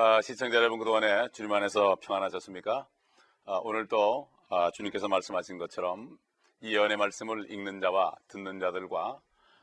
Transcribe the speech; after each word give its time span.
아, 0.00 0.22
시청자 0.22 0.58
여러분 0.58 0.78
그동안에 0.78 1.26
주님 1.32 1.52
안에서 1.52 1.96
평안하셨습니까? 2.00 2.86
아, 3.46 3.52
오늘도 3.64 4.30
아, 4.48 4.70
주님께서 4.70 5.08
말씀하신 5.08 5.58
것처럼 5.58 6.16
이 6.60 6.72
예언의 6.72 6.96
말씀을 6.96 7.50
읽는 7.50 7.80
자와 7.80 8.14
듣는 8.28 8.60
자들과 8.60 9.18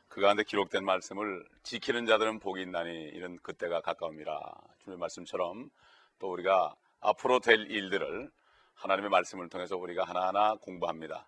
그 0.08 0.20
가운데 0.20 0.44
기록된 0.44 0.84
말씀을 0.84 1.42
지키는 1.62 2.04
자들은 2.04 2.40
복이 2.40 2.60
있나니 2.60 2.92
이런 3.14 3.38
그때가 3.38 3.80
가까웁니다. 3.80 4.60
주님의 4.80 4.98
말씀처럼 4.98 5.70
또 6.18 6.30
우리가 6.32 6.74
앞으로 7.00 7.40
될 7.40 7.70
일들을 7.70 8.30
하나님의 8.74 9.08
말씀을 9.08 9.48
통해서 9.48 9.78
우리가 9.78 10.04
하나하나 10.04 10.56
공부합니다. 10.56 11.26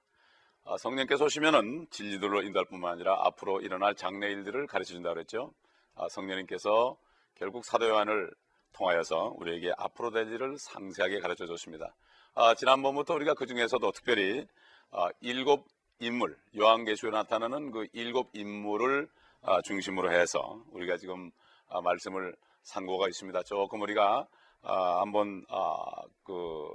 아, 0.65 0.77
성령께서 0.77 1.25
오시면은 1.25 1.87
진리들로 1.89 2.43
인도할 2.43 2.67
뿐만 2.67 2.93
아니라 2.93 3.17
앞으로 3.25 3.63
일어날 3.63 3.95
장래 3.95 4.27
일들을 4.27 4.67
가르쳐 4.67 4.93
준다고 4.93 5.15
그랬죠. 5.15 5.55
아, 5.95 6.11
성령님께서 6.11 6.99
결국 7.37 7.65
사도 7.65 7.89
요한을 7.89 8.31
통하여서 8.73 9.35
우리에게 9.37 9.73
앞으로 9.77 10.11
될 10.11 10.33
일을 10.33 10.59
상세하게 10.59 11.21
가르쳐 11.21 11.47
줬습니다. 11.47 11.95
아, 12.35 12.55
지난번부터 12.55 13.15
우리가 13.15 13.35
그 13.35 13.47
중에서도 13.47 13.91
특별히 13.93 14.47
아, 14.91 15.09
일곱 15.21 15.67
인물, 16.01 16.39
요한계시에 16.57 17.11
나타나는 17.11 17.73
그 17.73 17.87
일곱 17.93 18.31
인물을 18.33 19.09
아, 19.43 19.61
중심으로 19.63 20.13
해서 20.13 20.63
우리가 20.73 20.97
지금 20.97 21.31
아, 21.69 21.81
말씀을 21.81 22.35
상고가 22.63 23.09
있습니다. 23.09 23.43
조금 23.43 23.81
우리가 23.83 24.27
아, 24.63 25.01
한번 25.01 25.45
아, 25.49 26.03
그 26.25 26.69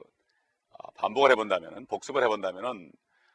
아, 0.77 0.91
반복을 0.95 1.31
해본다면, 1.31 1.85
복습을 1.85 2.23
해본다면은 2.23 2.91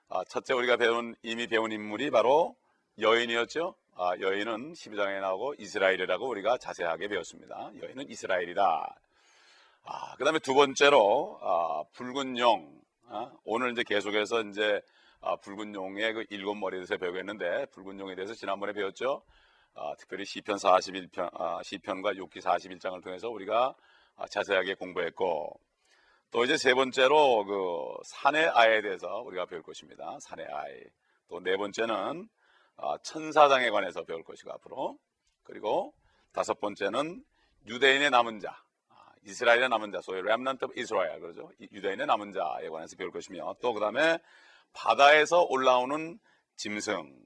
아, 0.09 0.25
첫째 0.25 0.55
우리가 0.55 0.77
배운 0.77 1.15
이미 1.23 1.47
배운 1.47 1.73
인물이 1.73 2.11
바로 2.11 2.57
여인이었죠. 2.99 3.75
아, 4.01 4.17
여인은 4.21 4.75
12장에 4.75 5.21
나오고 5.21 5.55
이스라엘이라고 5.59 6.29
우리가 6.29 6.57
자세하게 6.59 7.09
배웠습니다. 7.09 7.73
여인은 7.83 8.09
이스라엘이다. 8.09 8.95
아, 9.83 10.15
그 10.17 10.23
다음에 10.25 10.39
두 10.39 10.55
번째로 10.55 11.37
아, 11.43 11.83
붉은 11.95 12.39
용. 12.39 12.81
아, 13.09 13.33
오늘 13.45 13.73
이제 13.73 13.83
계속해서 13.83 14.43
이제 14.43 14.81
아, 15.21 15.35
붉은 15.35 15.75
용의 15.75 16.13
그 16.13 16.25
일곱 16.31 16.55
머리에 16.55 16.79
대해서 16.79 16.97
배우겠는데 16.97 17.67
붉은 17.73 17.99
용에 17.99 18.15
대해서 18.15 18.35
지난번에 18.35 18.73
배웠죠. 18.73 19.25
아, 19.75 19.95
특별히 19.99 20.25
시편 20.25 20.59
41편, 20.59 21.31
아, 21.33 21.61
시편과 21.65 22.13
6기 22.13 22.41
41장을 22.41 23.03
통해서 23.03 23.29
우리가 23.29 23.75
아, 24.17 24.27
자세하게 24.29 24.75
공부했고 24.75 25.59
또 26.31 26.45
이제 26.45 26.57
세 26.57 26.73
번째로 26.73 27.45
그 27.47 28.01
산의 28.05 28.47
아이에 28.51 28.81
대해서 28.81 29.23
우리가 29.23 29.47
배울 29.47 29.63
것입니다. 29.65 30.19
산의 30.21 30.47
아이. 30.47 30.85
또 31.29 31.41
네 31.41 31.57
번째는 31.57 31.95
아, 31.95 32.13
천사장에 33.03 33.71
관해서 33.71 34.05
배울 34.05 34.23
것이고 34.25 34.53
앞으로 34.53 34.99
그리고 35.43 35.93
다섯 36.33 36.61
번째는 36.61 37.25
유대인의 37.67 38.11
남은 38.11 38.41
자, 38.41 38.63
아, 38.89 38.95
이스라엘의 39.25 39.69
남은 39.69 39.93
자, 39.93 40.01
소위 40.01 40.21
of 40.21 40.73
Israel 40.77 41.21
그러죠. 41.21 41.51
이 41.59 41.69
유대인의 41.73 42.07
남은 42.07 42.33
자에 42.33 42.69
관해서 42.69 42.97
배울 42.97 43.11
것이며 43.11 43.57
또 43.61 43.73
그 43.73 43.81
다음에 43.81 44.19
바다에서 44.73 45.43
올라오는 45.45 46.19
짐승, 46.57 47.19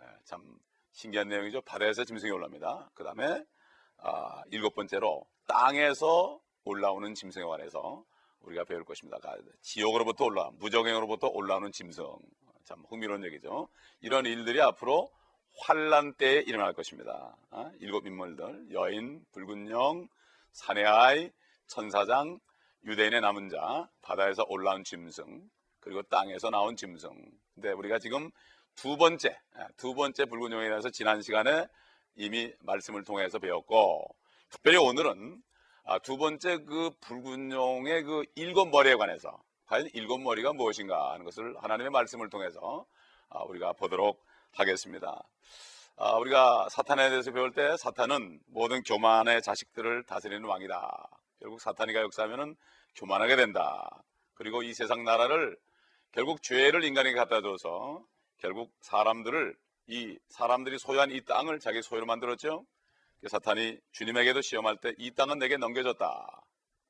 예, 0.00 0.04
참 0.24 0.58
신기한 0.92 1.28
내용이죠. 1.28 1.62
바다에서 1.62 2.04
짐승이 2.04 2.30
올라옵니다. 2.30 2.90
그 2.94 3.02
다음에 3.04 3.44
아, 3.98 4.42
일곱 4.50 4.74
번째로 4.74 5.26
땅에서 5.46 6.40
올라오는 6.64 7.14
짐승에 7.14 7.44
관해서 7.44 8.04
우리가 8.40 8.64
배울 8.64 8.84
것입니다. 8.84 9.18
가- 9.18 9.36
지옥으로부터 9.62 10.24
올라, 10.26 10.50
무적행으로부터 10.54 11.28
올라오는 11.28 11.72
짐승. 11.72 12.04
참 12.64 12.82
흥미로운 12.88 13.24
얘기죠. 13.24 13.68
이런 14.00 14.26
일들이 14.26 14.60
앞으로 14.60 15.10
환란 15.58 16.14
때에 16.14 16.40
일어날 16.40 16.72
것입니다. 16.72 17.36
아, 17.50 17.70
일곱 17.80 18.06
인물들, 18.06 18.72
여인, 18.72 19.24
붉은 19.32 19.70
영, 19.70 20.08
산의 20.52 20.86
아이, 20.86 21.30
천사장, 21.66 22.38
유대인의 22.84 23.20
남은 23.20 23.48
자, 23.48 23.88
바다에서 24.02 24.44
올라온 24.48 24.84
짐승, 24.84 25.48
그리고 25.80 26.02
땅에서 26.02 26.50
나온 26.50 26.76
짐승. 26.76 27.10
근데 27.54 27.72
우리가 27.72 27.98
지금 27.98 28.30
두 28.74 28.96
번째, 28.96 29.38
아, 29.54 29.68
두 29.76 29.94
번째 29.94 30.24
붉은 30.24 30.52
용에 30.52 30.68
대해서 30.68 30.90
지난 30.90 31.22
시간에 31.22 31.66
이미 32.16 32.52
말씀을 32.60 33.04
통해서 33.04 33.38
배웠고, 33.38 34.14
특별히 34.50 34.78
오늘은 34.78 35.42
아, 35.84 35.98
두 35.98 36.16
번째 36.16 36.58
그 36.64 36.90
붉은 37.00 37.52
용의 37.52 38.04
그 38.04 38.24
일곱 38.36 38.68
머리에 38.68 38.94
관해서 38.94 39.42
과연 39.66 39.88
일곱 39.94 40.18
머리가 40.18 40.52
무엇인가 40.52 41.12
하는 41.12 41.24
것을 41.24 41.56
하나님의 41.62 41.90
말씀을 41.90 42.28
통해서 42.28 42.86
아, 43.28 43.42
우리가 43.44 43.72
보도록 43.72 44.24
하겠습니다. 44.52 45.22
아, 45.96 46.12
우리가 46.16 46.68
사탄에 46.70 47.08
대해서 47.10 47.32
배울 47.32 47.52
때 47.52 47.76
사탄은 47.76 48.40
모든 48.46 48.82
교만의 48.82 49.42
자식들을 49.42 50.04
다스리는 50.04 50.44
왕이다. 50.44 51.08
결국 51.40 51.60
사탄이가 51.60 52.00
역사하면은 52.00 52.56
교만하게 52.96 53.36
된다. 53.36 54.02
그리고 54.34 54.62
이 54.62 54.74
세상 54.74 55.04
나라를 55.04 55.56
결국 56.12 56.42
죄를 56.42 56.84
인간에게 56.84 57.16
갖다 57.16 57.40
줘서 57.40 58.04
결국 58.38 58.72
사람들을 58.80 59.56
이 59.86 60.18
사람들이 60.28 60.78
소유한 60.78 61.10
이 61.10 61.20
땅을 61.24 61.60
자기 61.60 61.80
소유로 61.82 62.06
만들었죠. 62.06 62.64
그 63.20 63.28
사탄이 63.28 63.78
주님에게도 63.92 64.40
시험할 64.42 64.76
때 64.78 64.92
이 64.98 65.10
땅은 65.12 65.38
내게 65.38 65.56
넘겨졌다. 65.56 66.42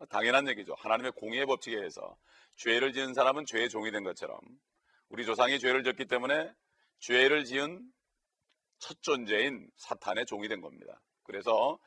당연한 0.09 0.49
얘기죠. 0.49 0.75
하나님의 0.79 1.13
공의의 1.13 1.47
법칙에 1.47 1.77
의해서 1.77 2.17
죄를 2.57 2.93
지은 2.93 3.15
사람은 3.15 3.47
죄의 3.47 3.69
종이 3.69 3.91
된 3.91 4.05
것처럼 4.05 4.39
우리 5.09 5.25
조상이 5.25 5.59
죄를 5.59 5.83
졌기 5.85 6.07
때문에 6.07 6.53
죄를 7.01 7.45
지은 7.45 7.83
첫 8.79 9.01
존재인 9.03 9.69
사탄의 9.77 10.27
종이 10.27 10.49
된 10.49 10.61
겁니다. 10.61 11.01
그래서 11.23 11.79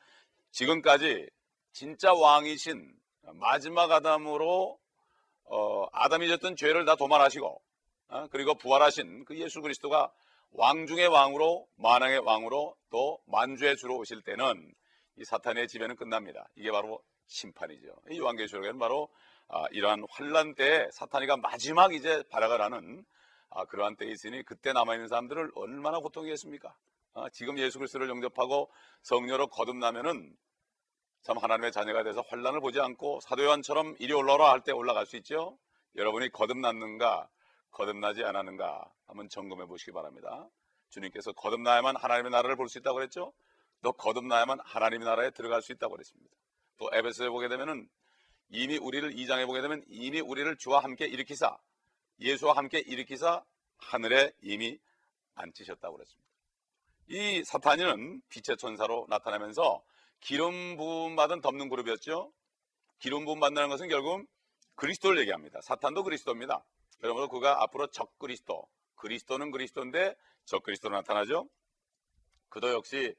지금까지 0.52 1.28
진짜 1.72 2.12
왕이신 2.12 2.94
마지막 3.34 3.90
아담으로 3.90 4.78
어, 5.44 5.86
아담이 5.92 6.28
졌던 6.28 6.56
죄를 6.56 6.84
다 6.84 6.96
도말하시고 6.96 7.62
어, 8.08 8.28
그리고 8.30 8.54
부활하신 8.54 9.24
그 9.24 9.36
예수 9.38 9.60
그리스도가 9.60 10.10
왕 10.52 10.86
중의 10.86 11.08
왕으로 11.08 11.66
만왕의 11.76 12.20
왕으로 12.20 12.76
또 12.90 13.20
만주의 13.26 13.76
주로 13.76 13.98
오실 13.98 14.22
때는 14.22 14.72
이 15.16 15.24
사탄의 15.24 15.68
지배는 15.68 15.96
끝납니다. 15.96 16.48
이게 16.56 16.70
바로 16.70 17.02
심판이죠. 17.26 17.94
이 18.10 18.18
요한계시록에는 18.18 18.78
바로 18.78 19.08
아, 19.48 19.66
이러한 19.70 20.04
환란 20.10 20.54
때에 20.54 20.88
사탄이가 20.92 21.36
마지막 21.36 21.94
이제 21.94 22.22
발악을 22.30 22.60
하는 22.60 23.04
아, 23.50 23.64
그러한 23.64 23.96
때에 23.96 24.10
있으니 24.10 24.42
그때 24.42 24.72
남아있는 24.72 25.08
사람들을 25.08 25.52
얼마나 25.54 25.98
고통이겠습니까? 26.00 26.74
아, 27.14 27.28
지금 27.30 27.58
예수 27.58 27.78
그리스도를 27.78 28.08
영접하고 28.08 28.70
성녀로 29.02 29.46
거듭나면은 29.48 30.36
참 31.22 31.38
하나님의 31.38 31.72
자녀가 31.72 32.02
돼서 32.04 32.22
환란을 32.28 32.60
보지 32.60 32.80
않고 32.80 33.20
사도 33.20 33.44
요한처럼 33.44 33.96
이리 33.98 34.12
올라오라 34.12 34.50
할 34.50 34.60
때 34.62 34.72
올라갈 34.72 35.06
수 35.06 35.16
있죠. 35.16 35.58
여러분이 35.96 36.30
거듭났는가 36.30 37.28
거듭나지 37.70 38.22
않았는가 38.24 38.84
한번 39.06 39.28
점검해 39.28 39.66
보시기 39.66 39.92
바랍니다. 39.92 40.48
주님께서 40.90 41.32
거듭나야만 41.32 41.96
하나님의 41.96 42.30
나라를 42.30 42.56
볼 42.56 42.68
수 42.68 42.78
있다고 42.78 42.96
그랬죠. 42.96 43.32
또 43.82 43.92
거듭나야만 43.92 44.58
하나님의 44.62 45.04
나라에 45.06 45.30
들어갈 45.30 45.62
수 45.62 45.72
있다고 45.72 45.92
그랬습니다. 45.94 46.34
또 46.78 46.90
에베소에 46.92 47.28
보게 47.28 47.48
되면은 47.48 47.88
이미 48.48 48.78
우리를 48.78 49.10
2장에 49.14 49.46
보게 49.46 49.60
되면 49.60 49.84
이미 49.88 50.20
우리를 50.20 50.56
주와 50.56 50.80
함께 50.80 51.06
일으키사 51.06 51.56
예수와 52.20 52.56
함께 52.56 52.78
일으키사 52.78 53.44
하늘에 53.78 54.32
이미 54.42 54.78
앉히셨다고 55.34 55.96
그랬습니다. 55.96 56.26
이 57.08 57.44
사탄이는 57.44 58.22
빛의 58.28 58.56
천사로 58.58 59.06
나타나면서 59.08 59.82
기름 60.20 60.76
부음 60.76 61.14
받은 61.14 61.40
덮는 61.40 61.68
그룹이었죠. 61.68 62.32
기름 62.98 63.24
부음 63.24 63.40
받는 63.40 63.68
것은 63.68 63.88
결국 63.88 64.26
그리스도를 64.74 65.20
얘기합니다. 65.20 65.60
사탄도 65.62 66.02
그리스도입니다. 66.02 66.64
그러므로 67.00 67.28
그가 67.28 67.62
앞으로 67.62 67.88
적 67.88 68.18
그리스도, 68.18 68.66
그리스도는 68.96 69.50
그리스도인데 69.50 70.14
적 70.44 70.62
그리스도로 70.62 70.96
나타나죠. 70.96 71.48
그도 72.48 72.72
역시 72.72 73.14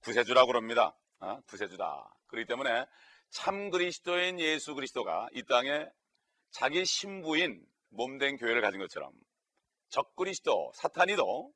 구세주라고 0.00 0.48
그럽니다. 0.48 0.96
아, 1.20 1.40
구세주다. 1.46 2.14
그렇기 2.32 2.46
때문에 2.46 2.86
참 3.30 3.70
그리스도인 3.70 4.40
예수 4.40 4.74
그리스도가 4.74 5.28
이 5.32 5.42
땅에 5.44 5.86
자기 6.50 6.84
신부인 6.84 7.64
몸된 7.90 8.38
교회를 8.38 8.62
가진 8.62 8.80
것처럼 8.80 9.12
적 9.88 10.16
그리스도 10.16 10.72
사탄이도 10.74 11.52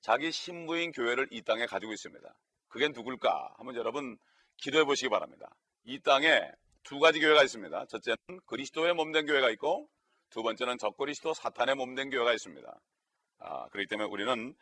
자기 0.00 0.30
신부인 0.30 0.92
교회를 0.92 1.28
이 1.32 1.42
땅에 1.42 1.66
가지고 1.66 1.92
있습니다. 1.92 2.34
그게 2.68 2.88
누굴까? 2.88 3.54
한번 3.56 3.74
여러분 3.74 4.16
기도해 4.56 4.84
보시기 4.84 5.08
바랍니다. 5.10 5.48
이 5.84 5.98
땅에 6.00 6.40
두 6.84 7.00
가지 7.00 7.20
교회가 7.20 7.42
있습니다. 7.42 7.86
첫째는 7.86 8.16
그리스도의 8.46 8.94
몸된 8.94 9.26
교회가 9.26 9.50
있고 9.50 9.88
두 10.30 10.42
번째는 10.42 10.78
적그리스도 10.78 11.34
사탄의 11.34 11.74
몸된 11.74 12.10
교회가 12.10 12.32
있습니다. 12.32 12.80
아, 13.40 13.68
그렇기 13.68 13.88
때문에 13.88 14.08
우리는 14.08 14.54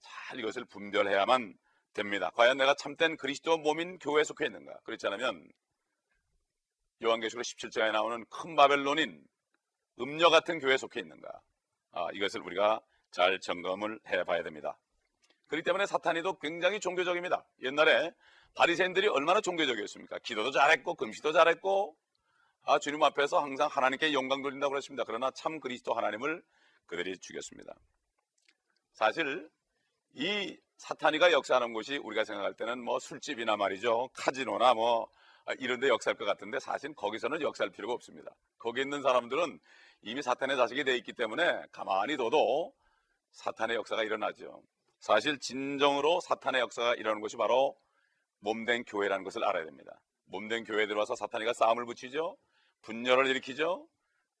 잘 0.00 0.38
이것을 0.40 0.64
분별해야만 0.64 1.54
됩니다. 1.92 2.30
과연 2.34 2.56
내가 2.56 2.74
참된 2.74 3.16
그리스도 3.16 3.58
몸인 3.58 3.98
교회에 3.98 4.24
속해 4.24 4.46
있는가? 4.46 4.78
그렇지 4.84 5.06
않으면 5.06 5.48
요한계시록 7.02 7.44
17장에 7.44 7.92
나오는 7.92 8.24
큰 8.30 8.56
바벨론인 8.56 9.22
음녀 10.00 10.30
같은 10.30 10.58
교회에 10.58 10.76
속해 10.76 11.00
있는가? 11.00 11.28
아, 11.92 12.08
이것을 12.14 12.40
우리가 12.40 12.80
잘 13.10 13.38
점검을 13.40 14.00
해봐야 14.08 14.42
됩니다. 14.42 14.78
그렇기 15.48 15.64
때문에 15.64 15.86
사탄이도 15.86 16.38
굉장히 16.38 16.80
종교적입니다. 16.80 17.44
옛날에 17.62 18.12
바리새인들이 18.54 19.08
얼마나 19.08 19.40
종교적이었습니까? 19.40 20.18
기도도 20.20 20.50
잘했고 20.50 20.94
금시도 20.94 21.32
잘했고 21.32 21.96
아, 22.64 22.78
주님 22.78 23.02
앞에서 23.02 23.40
항상 23.40 23.68
하나님께 23.70 24.12
영광 24.12 24.40
돌린다고 24.40 24.70
그랬습니다. 24.70 25.04
그러나 25.04 25.30
참 25.32 25.60
그리스도 25.60 25.94
하나님을 25.94 26.42
그들이 26.86 27.18
죽였습니다. 27.18 27.74
사실 28.92 29.50
이 30.14 30.56
사탄이가 30.82 31.30
역사하는 31.30 31.72
곳이 31.72 31.96
우리가 31.98 32.24
생각할 32.24 32.54
때는 32.54 32.82
뭐 32.82 32.98
술집이나 32.98 33.56
말이죠. 33.56 34.10
카지노나 34.14 34.74
뭐 34.74 35.08
이런 35.60 35.78
데 35.78 35.86
역사할 35.86 36.16
것 36.16 36.24
같은데 36.24 36.58
사실 36.58 36.92
거기서는 36.92 37.40
역사할 37.40 37.70
필요가 37.70 37.94
없습니다. 37.94 38.32
거기 38.58 38.80
있는 38.80 39.00
사람들은 39.00 39.60
이미 40.02 40.22
사탄의 40.22 40.56
자식이 40.56 40.82
되어 40.82 40.96
있기 40.96 41.12
때문에 41.12 41.62
가만히 41.70 42.16
둬도 42.16 42.74
사탄의 43.30 43.76
역사가 43.76 44.02
일어나죠. 44.02 44.60
사실 44.98 45.38
진정으로 45.38 46.18
사탄의 46.18 46.60
역사가 46.62 46.94
일어나는 46.94 47.20
것이 47.20 47.36
바로 47.36 47.76
몸된 48.40 48.82
교회라는 48.82 49.22
것을 49.22 49.44
알아야 49.44 49.64
됩니다. 49.64 50.00
몸된 50.24 50.64
교회에 50.64 50.88
들어와서 50.88 51.14
사탄이가 51.14 51.52
싸움을 51.52 51.84
붙이죠. 51.86 52.36
분열을 52.80 53.28
일으키죠. 53.28 53.86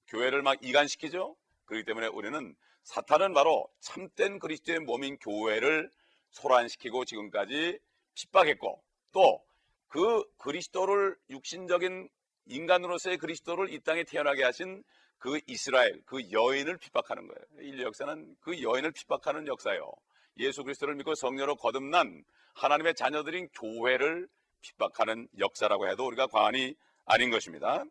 교회를 0.08 0.42
막 0.42 0.58
이간시키죠. 0.60 1.36
그렇기 1.66 1.84
때문에 1.84 2.08
우리는 2.08 2.56
사탄은 2.82 3.32
바로 3.32 3.68
참된 3.78 4.40
그리스도의 4.40 4.80
몸인 4.80 5.18
교회를 5.18 5.88
소란시키고 6.32 7.04
지금까지 7.04 7.78
핍박했고 8.14 8.82
또 9.12 9.52
그 9.92 10.24
그리스도를 10.38 11.14
육신적인 11.28 12.08
인간으로서의 12.46 13.18
그리스도를 13.18 13.70
이 13.74 13.78
땅에 13.80 14.04
태어나게 14.04 14.42
하신 14.42 14.82
그 15.18 15.38
이스라엘, 15.46 16.00
그 16.06 16.32
여인을 16.32 16.78
핍박하는 16.78 17.28
거예요. 17.28 17.68
인류 17.68 17.84
역사는 17.84 18.36
그 18.40 18.62
여인을 18.62 18.92
핍박하는 18.92 19.46
역사예요. 19.46 19.92
예수 20.38 20.64
그리스도를 20.64 20.94
믿고 20.94 21.14
성녀로 21.14 21.56
거듭난 21.56 22.24
하나님의 22.54 22.94
자녀들인 22.94 23.48
교회를 23.48 24.28
핍박하는 24.62 25.28
역사라고 25.38 25.86
해도 25.88 26.06
우리가 26.06 26.26
과언이 26.26 26.74
아닌 27.04 27.30
것입니다. 27.30 27.84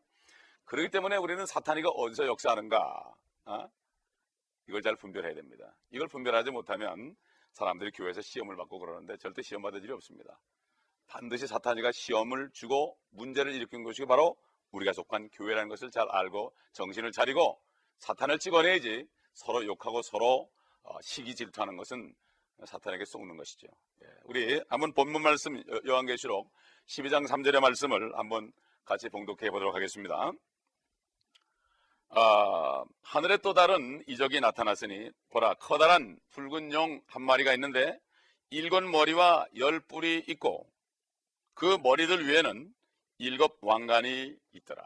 그렇기 0.65 0.89
때문에 0.89 1.17
우리는 1.17 1.45
사탄이가 1.45 1.89
어디서 1.89 2.25
역사하는가? 2.25 3.13
어? 3.45 3.69
이걸 4.67 4.81
잘 4.81 4.95
분별해야 4.95 5.35
됩니다. 5.35 5.75
이걸 5.91 6.07
분별하지 6.07 6.49
못하면 6.49 7.15
사람들이 7.53 7.92
교회에서 7.92 8.21
시험을 8.21 8.56
받고 8.56 8.80
그러는데 8.80 9.18
절대 9.18 9.42
시험 9.42 9.62
받을 9.62 9.83
일이 9.83 9.92
없습니다. 9.92 10.39
반드시 11.07 11.48
사탄이가 11.48 11.92
시험을 11.92 12.51
주고 12.53 12.98
문제를 13.09 13.53
일으킨 13.53 13.83
것이 13.83 14.06
바로 14.06 14.38
우리가 14.71 14.94
속한 14.94 15.30
교회라는 15.30 15.68
것을 15.69 15.92
잘 15.92 16.07
알고 16.09 16.53
정신을 16.74 17.12
차리고 17.12 17.62
사탄을 17.98 18.39
찍어내야지 18.39 19.06
서로 19.33 19.65
욕하고 19.65 20.01
서로 20.01 20.50
어, 20.83 21.01
시기 21.01 21.36
질투하는 21.36 21.77
것은 21.77 22.13
사탄에게 22.65 23.06
쏘는 23.06 23.38
것이죠. 23.38 23.68
예, 24.03 24.07
우리 24.24 24.62
한번 24.69 24.94
본문 24.94 25.21
말씀 25.21 25.62
요한계시록 25.86 26.51
12장 26.88 27.27
3절의 27.27 27.59
말씀을 27.59 28.18
한번 28.18 28.51
같이 28.86 29.09
봉독해 29.09 29.50
보도록 29.51 29.75
하겠습니다. 29.75 30.31
아, 32.13 32.84
하늘에 33.04 33.38
또 33.38 33.54
다른 33.54 34.04
이적이 34.06 34.42
나타났으니 34.42 35.12
보라 35.30 35.54
커다란 35.56 36.19
붉은 36.31 36.74
용 36.74 37.02
한 37.08 37.22
마리가 37.22 37.54
있는데 37.54 37.98
일곱 38.50 38.84
머리와 38.84 39.46
열 39.58 39.80
뿔이 39.80 40.25
있고 40.28 40.69
그 41.54 41.78
머리들 41.81 42.28
위에는 42.28 42.74
일곱 43.19 43.60
왕관이 43.62 44.36
있더라. 44.54 44.84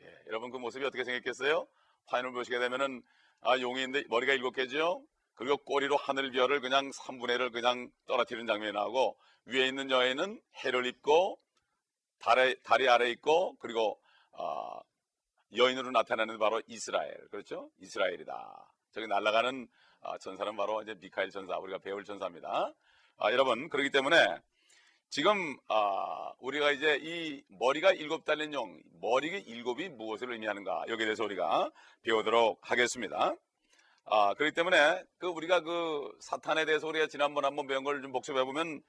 예, 0.00 0.06
여러분 0.26 0.50
그 0.50 0.56
모습이 0.56 0.84
어떻게 0.84 1.04
생겼겠어요? 1.04 1.68
화면을 2.06 2.32
보시게 2.32 2.58
되면은 2.58 3.02
아, 3.42 3.56
있는데 3.56 4.04
머리가 4.08 4.32
일곱 4.32 4.56
개죠. 4.56 5.04
그리고 5.34 5.58
꼬리로 5.58 5.96
하늘별을 5.96 6.60
그냥 6.60 6.90
3분의 6.90 7.38
1을 7.38 7.52
그냥 7.52 7.88
떨어뜨리는 8.06 8.46
장면이 8.46 8.72
나오고 8.72 9.16
위에 9.46 9.68
있는 9.68 9.90
여인은 9.90 10.40
해를 10.64 10.86
입고 10.86 11.38
다리, 12.18 12.60
다리 12.62 12.88
아래 12.88 13.10
있고 13.10 13.56
그리고 13.58 14.00
어, 14.32 14.80
여인으로 15.56 15.90
나타나는 15.90 16.38
바로 16.38 16.62
이스라엘 16.66 17.16
그렇죠? 17.30 17.70
이스라엘이다. 17.80 18.66
저기 18.92 19.06
날아가는 19.06 19.68
어, 20.02 20.18
전사는 20.18 20.56
바로 20.56 20.82
이제 20.82 20.94
미카엘 20.94 21.30
전사 21.30 21.58
우리가 21.58 21.78
배울 21.78 22.04
전사입니다. 22.04 22.72
아, 23.18 23.32
여러분 23.32 23.68
그렇기 23.68 23.90
때문에 23.90 24.40
지금 25.08 25.56
아, 25.68 26.32
우리가 26.38 26.70
이제 26.70 26.98
이 27.02 27.42
머리가 27.48 27.92
일곱 27.92 28.24
달린 28.24 28.54
용 28.54 28.80
머리가 29.00 29.38
일곱이 29.38 29.88
무엇을 29.88 30.32
의미하는가 30.32 30.84
여기에 30.88 31.06
대해서 31.06 31.24
우리가 31.24 31.70
배우도록 32.02 32.70
하겠습니다. 32.70 33.34
아, 34.06 34.34
그렇기 34.34 34.54
때문에 34.54 35.04
그 35.18 35.26
우리가 35.26 35.60
그 35.60 36.10
사탄에 36.20 36.64
대해서 36.64 36.86
우리가 36.86 37.08
지난번 37.08 37.44
한번 37.44 37.66
배운 37.66 37.84
걸 37.84 38.00
좀 38.02 38.12
복습해 38.12 38.44
보면 38.44 38.82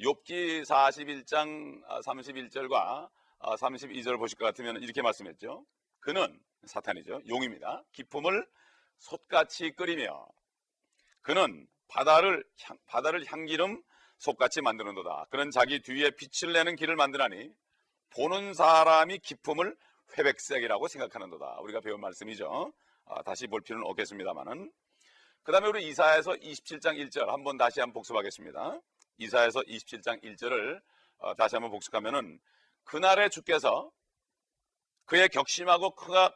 욥기 0.00 0.62
41장 0.64 1.82
31절과 2.04 3.08
32절 3.40 4.18
보실 4.18 4.36
것 4.38 4.46
같으면 4.46 4.82
이렇게 4.82 5.02
말씀했죠. 5.02 5.64
그는 6.06 6.40
사탄이죠. 6.66 7.22
용입니다. 7.26 7.82
기품을 7.90 8.46
솥같이 8.98 9.72
끓이며 9.72 10.28
그는 11.20 11.66
바다를 11.88 12.44
향, 12.62 12.78
바다를 12.86 13.24
향기름 13.26 13.82
솥같이 14.18 14.60
만드는도다. 14.60 15.26
그는 15.30 15.50
자기 15.50 15.80
뒤에 15.82 16.12
빛을 16.12 16.52
내는 16.52 16.76
길을 16.76 16.94
만드나니 16.94 17.50
보는 18.10 18.54
사람이 18.54 19.18
기품을 19.18 19.76
회백색이라고 20.16 20.86
생각하는도다. 20.86 21.58
우리가 21.62 21.80
배운 21.80 22.00
말씀이죠. 22.00 22.72
아, 23.06 23.22
다시 23.24 23.48
볼 23.48 23.62
필요는 23.62 23.84
없겠습니다만은 23.88 24.70
그 25.42 25.50
다음에 25.50 25.66
우리 25.66 25.88
이사에서 25.88 26.34
27장 26.34 27.04
1절 27.04 27.26
한번 27.26 27.56
다시 27.56 27.80
한번 27.80 27.94
복습하겠습니다. 27.94 28.80
이사에서 29.18 29.58
27장 29.62 30.22
1절을 30.22 30.80
어, 31.18 31.34
다시 31.34 31.56
한번 31.56 31.72
복습하면은 31.72 32.38
그날에 32.84 33.28
주께서 33.28 33.90
그의 35.06 35.28
격심하고 35.28 35.94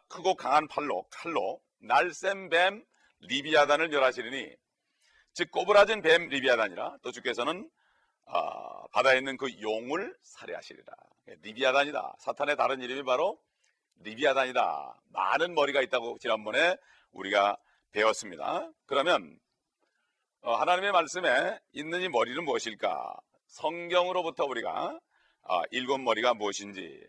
크고 0.08 0.34
강한 0.34 0.66
팔로 0.68 1.04
칼로 1.10 1.60
날쌘 1.78 2.48
뱀 2.48 2.84
리비아단을 3.20 3.88
멸하시리니 3.88 4.54
즉 5.34 5.50
꼬부라진 5.50 6.02
뱀 6.02 6.28
리비아단이라 6.28 6.98
또 7.02 7.12
주께서는 7.12 7.68
어, 8.26 8.86
바다에 8.88 9.18
있는 9.18 9.36
그 9.36 9.48
용을 9.60 10.16
살해하시리라 10.22 10.92
리비아단이다 11.42 12.16
사탄의 12.18 12.56
다른 12.56 12.80
이름이 12.80 13.04
바로 13.04 13.38
리비아단이다. 14.02 15.00
많은 15.08 15.54
머리가 15.54 15.82
있다고 15.82 16.18
지난번에 16.18 16.76
우리가 17.12 17.56
배웠습니다. 17.92 18.70
그러면 18.86 19.38
어, 20.42 20.54
하나님의 20.54 20.92
말씀에 20.92 21.58
있는 21.72 22.00
이 22.00 22.08
머리는 22.08 22.42
무엇일까? 22.44 23.16
성경으로부터 23.46 24.44
우리가 24.44 24.98
어, 25.42 25.62
일곱 25.70 25.98
머리가 25.98 26.34
무엇인지 26.34 27.04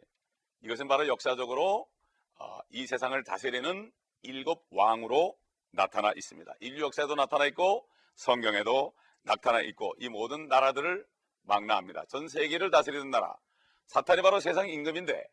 이것은 0.62 0.88
바로 0.88 1.08
역사적으로 1.08 1.88
어, 2.36 2.60
이 2.70 2.88
세상을 2.88 3.22
다스리는 3.24 3.92
일곱 4.24 4.66
왕으로 4.72 5.38
나타나 5.72 6.12
있습니다. 6.16 6.54
인류 6.60 6.84
역사에도 6.86 7.16
나타나 7.16 7.46
있고 7.48 7.88
성경에도 8.16 8.94
나타나 9.24 9.62
있고 9.62 9.94
이 10.00 10.10
모든 10.10 10.48
나라들을 10.48 11.06
망라합니다. 11.44 12.06
전 12.06 12.28
세계를 12.28 12.72
다스리는 12.72 13.10
나라 13.10 13.36
사탄이 13.88 14.22
바로 14.22 14.40
세상 14.40 14.70
임금인데 14.70 15.24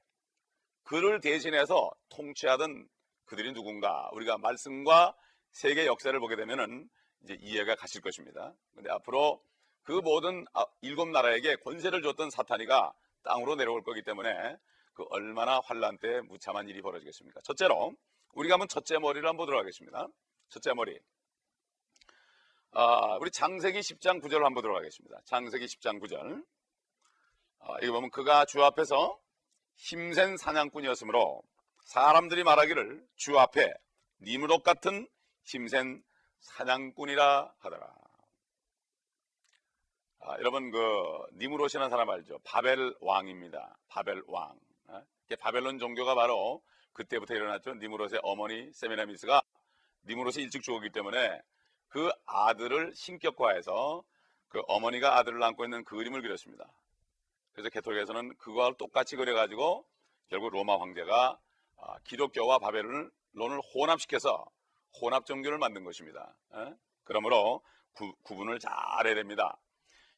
그를 0.85 1.21
대신해서 1.21 1.91
통치하던 2.09 2.89
그들이 3.27 3.53
누군가 3.53 4.09
우리가 4.13 4.39
말씀과 4.39 5.15
세계 5.51 5.87
역사를 5.87 6.19
보게 6.19 6.37
되면은 6.37 6.89
이제 7.23 7.37
이해가 7.41 7.75
가실 7.75 8.01
것입니다. 8.01 8.55
근데 8.75 8.91
앞으로 8.91 9.43
그 9.83 9.93
모든 9.93 10.45
아, 10.55 10.65
일곱 10.81 11.09
나라에게 11.09 11.57
권세를 11.57 12.03
줬던 12.03 12.31
사탄이가 12.31 12.93
땅으로 13.23 13.57
내려올 13.57 13.83
거기 13.83 14.03
때문에 14.03 14.57
그 14.99 15.05
얼마나 15.11 15.61
환란 15.61 15.97
때 15.99 16.21
무참한 16.23 16.69
일이 16.69 16.83
벌어지겠습니까? 16.83 17.41
첫째로 17.45 17.95
우리가 18.33 18.55
한번 18.55 18.67
첫째 18.67 18.99
머리를 18.99 19.27
한번 19.29 19.45
보도록 19.45 19.61
하겠습니다. 19.61 20.09
첫째 20.49 20.73
머리. 20.75 20.99
아, 22.73 23.17
우리 23.21 23.31
장세기 23.31 23.79
10장 23.79 24.21
9절을 24.21 24.43
한번 24.43 24.55
보도록 24.55 24.77
하겠습니다. 24.77 25.21
장세기 25.25 25.67
10장 25.67 26.01
9절. 26.01 26.45
아, 27.61 27.77
이거 27.81 27.93
보면 27.93 28.11
그가 28.11 28.45
주 28.45 28.65
앞에서 28.65 29.17
힘센 29.77 30.37
사냥꾼이었으므로 30.37 31.45
사람들이 31.85 32.43
말하기를 32.43 33.07
주 33.15 33.39
앞에 33.39 33.73
니무롯 34.23 34.65
같은 34.65 35.09
힘센 35.45 36.03
사냥꾼이라 36.41 37.55
하더라. 37.61 37.95
아, 40.23 40.39
여러분 40.39 40.73
그 40.73 40.79
니무롯이라는 41.35 41.89
사람 41.89 42.11
알죠? 42.11 42.41
바벨 42.43 42.97
왕입니다. 43.01 43.79
바벨 43.87 44.25
왕. 44.27 44.59
아, 45.31 45.37
바벨론 45.37 45.79
종교가 45.79 46.15
바로 46.15 46.63
그때부터 46.93 47.35
일어났죠. 47.35 47.75
니무롯의 47.75 48.21
어머니 48.23 48.73
세미나미스가 48.73 49.43
니무롯이 50.07 50.43
일찍 50.43 50.63
죽었기 50.63 50.91
때문에 50.91 51.41
그 51.89 52.11
아들을 52.25 52.95
신격화해서 52.95 54.03
그 54.49 54.63
어머니가 54.67 55.19
아들을 55.19 55.43
안고 55.43 55.65
있는 55.65 55.85
그 55.85 55.97
그림을 55.97 56.23
그렸습니다. 56.23 56.67
그래서 57.53 57.69
개톨교에서는 57.69 58.37
그거와 58.37 58.73
똑같이 58.79 59.17
그려가지고 59.17 59.85
결국 60.29 60.51
로마 60.51 60.81
황제가 60.81 61.39
아, 61.77 61.99
기독교와 62.05 62.59
바벨론을 62.59 63.11
혼합시켜서 63.75 64.47
혼합 65.01 65.27
종교를 65.27 65.59
만든 65.59 65.85
것입니다. 65.85 66.35
그러므로 67.05 67.63
구, 67.93 68.15
구분을 68.23 68.59
잘 68.59 68.73
해야 69.05 69.15
됩니다. 69.15 69.59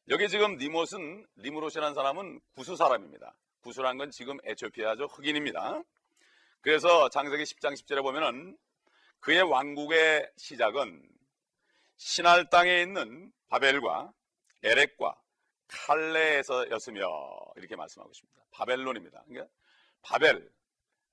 여기 0.07 0.27
지금 0.29 0.57
니못은 0.57 1.27
리무롯이라는 1.35 1.93
사람은 1.93 2.39
구수 2.55 2.75
사람입니다. 2.75 3.35
구수란 3.61 3.97
건 3.97 4.11
지금 4.11 4.37
에티오피아죠 4.43 5.05
흑인입니다. 5.05 5.81
그래서 6.61 7.09
장세기 7.09 7.43
10장 7.43 7.73
10절에 7.73 8.01
보면은 8.01 8.57
그의 9.19 9.41
왕국의 9.41 10.31
시작은 10.37 11.01
신할 11.95 12.49
땅에 12.49 12.81
있는 12.81 13.31
바벨과 13.49 14.11
에렉과 14.63 15.15
칼레에서였으며 15.67 17.01
이렇게 17.55 17.75
말씀하고 17.75 18.11
있습니다. 18.11 18.41
바벨론입니다. 18.51 19.23
그러니까 19.27 19.51
바벨 20.01 20.51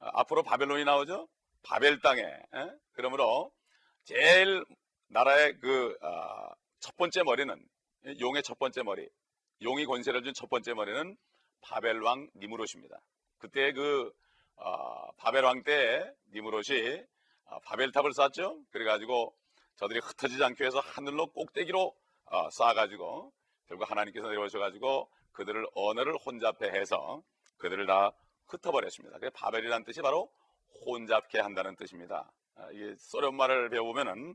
아, 0.00 0.10
앞으로 0.20 0.42
바벨론이 0.42 0.84
나오죠. 0.84 1.28
바벨 1.62 2.00
땅에 2.00 2.22
에? 2.22 2.70
그러므로 2.92 3.52
제일 4.04 4.64
나라의 5.08 5.58
그첫 5.58 6.02
아, 6.02 6.54
번째 6.96 7.22
머리는 7.22 7.68
용의 8.20 8.42
첫 8.42 8.58
번째 8.58 8.82
머리 8.82 9.08
용이 9.62 9.84
권세를 9.86 10.22
준 10.22 10.32
첫 10.34 10.48
번째 10.48 10.74
머리는 10.74 11.16
바벨 11.60 12.00
왕 12.02 12.28
니무롯입니다. 12.36 13.00
그때 13.38 13.72
그 13.72 14.12
어, 14.56 15.12
바벨 15.16 15.44
왕 15.44 15.62
때 15.62 16.12
니무롯이 16.32 17.02
어, 17.44 17.58
바벨탑을 17.60 18.12
쌓았죠. 18.12 18.60
그래가지고 18.70 19.34
저들이 19.76 20.00
흩어지지 20.00 20.42
않기 20.42 20.62
위해서 20.62 20.80
하늘로 20.80 21.28
꼭대기로 21.28 21.96
어, 22.26 22.50
쌓아가지고 22.50 23.32
결국 23.66 23.90
하나님께서 23.90 24.28
내려오셔가지고 24.28 25.10
그들을 25.32 25.66
언어를 25.74 26.16
혼잡해 26.16 26.68
해서 26.70 27.22
그들을 27.58 27.86
다 27.86 28.12
흩어버렸습니다. 28.48 29.18
그래서 29.18 29.32
바벨이라는 29.36 29.84
뜻이 29.84 30.02
바로 30.02 30.30
혼잡케 30.84 31.38
한다는 31.38 31.76
뜻입니다. 31.76 32.30
아, 32.56 32.68
이게 32.72 32.94
소련 32.98 33.36
말을 33.36 33.68
배워보면은 33.70 34.34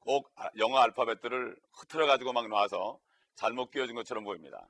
꼭 0.00 0.30
아, 0.36 0.48
영어 0.58 0.78
알파벳들을 0.78 1.56
흐트러 1.80 2.06
가지고 2.06 2.32
막 2.32 2.48
놔서 2.48 2.98
잘못 3.34 3.70
끼워진 3.70 3.94
것처럼 3.96 4.24
보입니다. 4.24 4.66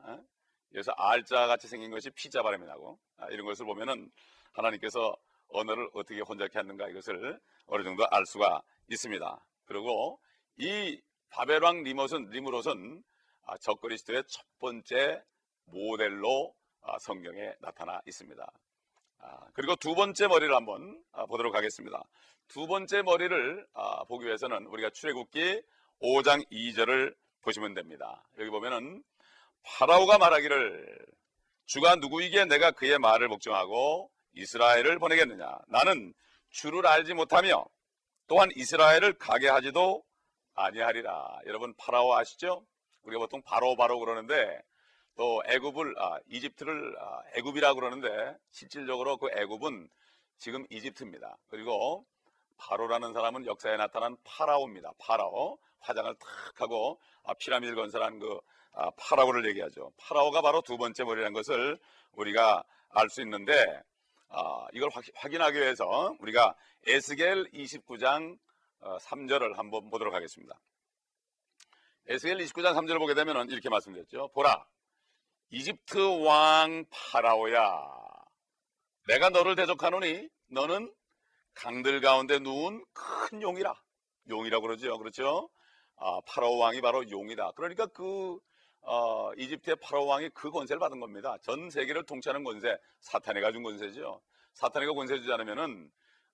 어? 0.72 0.74
그래서 0.74 0.92
R자 0.96 1.46
같이 1.46 1.68
생긴 1.68 1.90
것이 1.90 2.10
P자 2.10 2.42
발음이 2.42 2.66
나고 2.66 2.98
아, 3.18 3.28
이런 3.28 3.46
것을 3.46 3.66
보면은 3.66 4.10
하나님께서 4.52 5.14
언어를 5.48 5.88
어떻게 5.92 6.20
혼잡케 6.20 6.58
하는가 6.58 6.88
이것을 6.88 7.38
어느 7.66 7.84
정도 7.84 8.06
알 8.10 8.24
수가 8.26 8.62
있습니다. 8.88 9.44
그리고 9.66 10.18
이 10.56 11.00
바벨왕 11.30 11.82
리못은 11.82 12.30
리무롯은 12.30 13.02
적그리스도의 13.60 14.24
첫 14.26 14.44
번째 14.58 15.22
모델로 15.64 16.54
성경에 17.00 17.54
나타나 17.60 18.00
있습니다. 18.06 18.50
그리고 19.52 19.76
두 19.76 19.94
번째 19.94 20.26
머리를 20.26 20.54
한번 20.54 21.02
보도록 21.28 21.54
하겠습니다. 21.54 22.02
두 22.48 22.66
번째 22.66 23.02
머리를 23.02 23.66
보기 24.08 24.26
위해서는 24.26 24.66
우리가 24.66 24.90
출애굽기 24.90 25.62
5장 26.00 26.50
2절을 26.50 27.14
보시면 27.42 27.74
됩니다. 27.74 28.24
여기 28.38 28.50
보면은 28.50 29.02
파라오가 29.62 30.18
말하기를 30.18 31.06
주가 31.66 31.94
누구이기에 31.96 32.46
내가 32.46 32.70
그의 32.72 32.98
말을 32.98 33.28
복종하고 33.28 34.10
이스라엘을 34.34 34.98
보내겠느냐 34.98 35.58
나는 35.68 36.12
주를 36.50 36.86
알지 36.86 37.14
못하며 37.14 37.64
또한 38.26 38.50
이스라엘을 38.54 39.14
가게 39.14 39.48
하지도 39.48 40.04
아니하리라 40.54 41.40
여러분 41.46 41.74
파라오 41.76 42.14
아시죠? 42.14 42.66
우리가 43.02 43.20
보통 43.20 43.42
바로 43.42 43.76
바로 43.76 43.98
그러는데 43.98 44.60
또 45.16 45.42
애굽을 45.46 45.94
아, 45.98 46.18
이집트를 46.28 46.96
아, 47.00 47.22
애굽이라 47.36 47.74
그러는데 47.74 48.36
실질적으로 48.50 49.16
그 49.18 49.28
애굽은 49.30 49.88
지금 50.38 50.66
이집트입니다. 50.70 51.36
그리고 51.48 52.06
바로라는 52.56 53.12
사람은 53.12 53.46
역사에 53.46 53.76
나타난 53.76 54.16
파라오입니다. 54.24 54.92
파라오 54.98 55.58
화장을 55.80 56.14
탁 56.14 56.60
하고 56.60 57.00
아, 57.24 57.34
피라미드 57.34 57.74
건설한 57.74 58.18
그 58.18 58.34
아, 58.36 58.40
파라오를 58.96 59.46
얘기하죠. 59.50 59.92
파라오가 59.96 60.40
바로 60.42 60.62
두 60.62 60.76
번째 60.76 61.04
머리라는 61.04 61.32
것을 61.32 61.78
우리가 62.12 62.64
알 62.90 63.08
수 63.08 63.22
있는데 63.22 63.82
아, 64.28 64.66
이걸 64.72 64.90
확, 64.92 65.04
인하기 65.32 65.58
위해서 65.58 66.16
우리가 66.20 66.54
에스겔 66.86 67.50
29장 67.52 68.38
3절을 68.80 69.52
어, 69.52 69.54
한번 69.56 69.90
보도록 69.90 70.14
하겠습니다. 70.14 70.58
에스겔 72.06 72.38
29장 72.38 72.74
3절을 72.74 72.98
보게 72.98 73.14
되면 73.14 73.48
이렇게 73.50 73.68
말씀드렸죠. 73.68 74.28
보라, 74.34 74.66
이집트 75.50 76.24
왕 76.24 76.84
파라오야, 76.90 77.88
내가 79.06 79.28
너를 79.28 79.54
대적하노니 79.54 80.28
너는 80.48 80.92
강들 81.54 82.00
가운데 82.00 82.38
누운 82.38 82.84
큰 82.94 83.42
용이라. 83.42 83.74
용이라고 84.30 84.62
그러죠. 84.62 84.98
그렇죠? 84.98 85.50
아, 85.96 86.20
파라오 86.26 86.56
왕이 86.58 86.80
바로 86.80 87.08
용이다. 87.08 87.52
그러니까 87.52 87.86
그 87.86 88.38
어, 88.82 89.32
이집트의 89.34 89.76
파라오 89.76 90.06
왕이 90.06 90.30
그 90.30 90.50
권세를 90.50 90.80
받은 90.80 90.98
겁니다. 91.00 91.36
전 91.42 91.70
세계를 91.70 92.04
통치하는 92.04 92.42
권세, 92.44 92.76
사탄이 93.00 93.40
가진 93.40 93.62
권세죠. 93.62 94.20
사탄이가 94.54 94.92
권세 94.92 95.16
주지 95.18 95.32
않으면은 95.32 95.90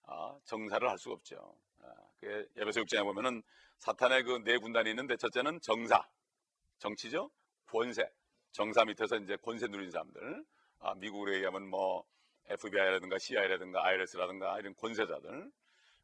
아, 0.07 0.37
정사를 0.45 0.88
할 0.88 0.99
수가 0.99 1.14
없죠. 1.14 1.55
아, 1.83 1.87
그 2.21 2.49
예배소 2.57 2.81
6장에 2.83 3.05
보면은 3.05 3.43
사탄의 3.78 4.23
그 4.25 4.38
네 4.45 4.57
군단이 4.59 4.90
있는데 4.90 5.17
첫째는 5.17 5.61
정사, 5.61 6.02
정치죠. 6.78 7.31
권세, 7.67 8.09
정사 8.52 8.85
밑에서 8.85 9.17
이제 9.17 9.37
권세 9.37 9.67
누린 9.67 9.90
사람들. 9.90 10.45
아, 10.81 10.95
미국으로 10.95 11.35
얘기하면 11.35 11.69
뭐 11.69 12.05
FBI라든가 12.49 13.19
CIA라든가 13.19 13.85
IRS라든가 13.85 14.59
이런 14.59 14.75
권세자들. 14.75 15.50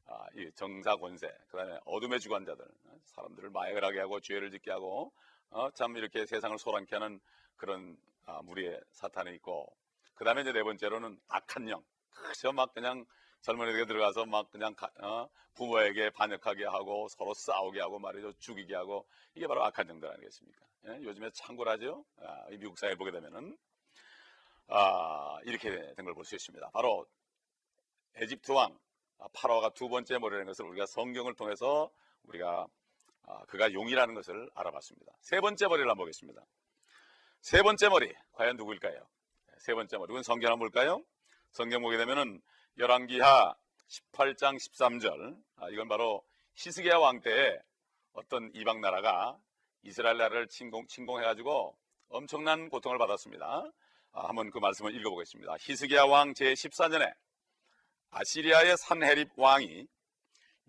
아, 0.07 0.27
이 0.35 0.51
정사 0.55 0.95
권세, 0.97 1.27
그 1.49 1.57
다음에 1.57 1.79
어둠의 1.87 2.21
주관자들, 2.21 2.63
사람들을 3.07 3.49
마약을 3.51 3.83
하게 3.83 4.01
하고 4.01 4.21
죄를 4.21 4.51
짓게 4.51 4.71
하고, 4.71 5.13
어, 5.51 5.71
참 5.73 5.97
이렇게 5.97 6.27
세상을 6.27 6.59
소란케 6.59 6.95
하는 6.97 7.21
그런 7.57 7.97
아, 8.27 8.43
무리의 8.43 8.81
사탄이 8.93 9.35
있고, 9.37 9.67
그 10.15 10.25
다음에 10.25 10.43
이제 10.43 10.53
네 10.53 10.63
번째로는 10.63 11.21
악한 11.29 11.69
영. 11.69 11.85
그저 12.11 12.53
막 12.53 12.73
그냥 12.75 13.05
젊은이들이 13.43 13.87
들어가서 13.87 14.25
막 14.27 14.51
그냥 14.51 14.75
가, 14.75 14.91
어, 15.03 15.29
부모에게 15.55 16.11
반역하게 16.11 16.65
하고 16.65 17.09
서로 17.09 17.35
싸우게 17.35 17.81
하고 17.81 17.99
말이죠. 17.99 18.33
죽이게 18.39 18.75
하고 18.75 19.07
이게 19.35 19.47
바로 19.47 19.65
악한 19.65 19.89
영들 19.89 20.09
아니겠습니까? 20.11 20.65
예? 20.89 21.03
요즘에 21.03 21.31
창궐하죠. 21.33 22.05
아, 22.23 22.47
미국 22.51 22.79
사회 22.79 22.95
보게 22.95 23.11
되면은 23.11 23.57
아, 24.69 25.39
이렇게 25.45 25.71
된 25.95 26.05
걸 26.07 26.15
볼 26.15 26.25
수 26.25 26.35
있습니다. 26.35 26.71
바로 26.73 27.07
에집트 28.17 28.53
왕 28.53 28.79
아, 29.19 29.29
파라오가 29.35 29.71
두 29.71 29.89
번째 29.89 30.19
머리라는 30.19 30.47
것을 30.47 30.65
우리가 30.67 30.87
성경을 30.87 31.35
통해서 31.35 31.91
우리가 32.25 32.63
아, 32.63 32.67
그가 33.49 33.73
용이라는 33.73 34.14
것을 34.14 34.50
알아봤습니다. 34.54 35.12
세 35.21 35.40
번째 35.40 35.66
머리를 35.66 35.88
한번 35.88 36.04
보겠습니다. 36.04 36.43
세 37.40 37.62
번째 37.62 37.88
머리 37.88 38.12
과연 38.33 38.57
누구일까요? 38.57 39.07
세 39.59 39.75
번째 39.75 39.99
머리. 39.99 40.12
이건 40.12 40.23
성경 40.23 40.52
한번 40.52 40.71
볼까요? 40.71 41.04
성경 41.52 41.83
보게 41.83 41.97
되면은 41.97 42.40
열왕기하 42.78 43.54
18장 43.88 44.57
13절. 44.57 45.37
아, 45.57 45.69
이건 45.71 45.88
바로 45.88 46.25
히스기야 46.54 46.97
왕 46.97 47.21
때에 47.21 47.59
어떤 48.12 48.50
이방 48.54 48.81
나라가 48.81 49.38
이스라엘 49.83 50.16
나라를 50.16 50.49
침공, 50.49 50.87
침공해가지고 50.87 51.76
엄청난 52.09 52.69
고통을 52.69 52.99
받았습니다. 52.99 53.71
아, 54.12 54.28
한번 54.28 54.50
그 54.50 54.59
말씀을 54.59 54.95
읽어보겠습니다. 54.95 55.57
히스기야 55.61 56.04
왕 56.04 56.33
제14년에 56.33 57.14
아시리아의 58.11 58.76
산헤립 58.76 59.31
왕이 59.37 59.87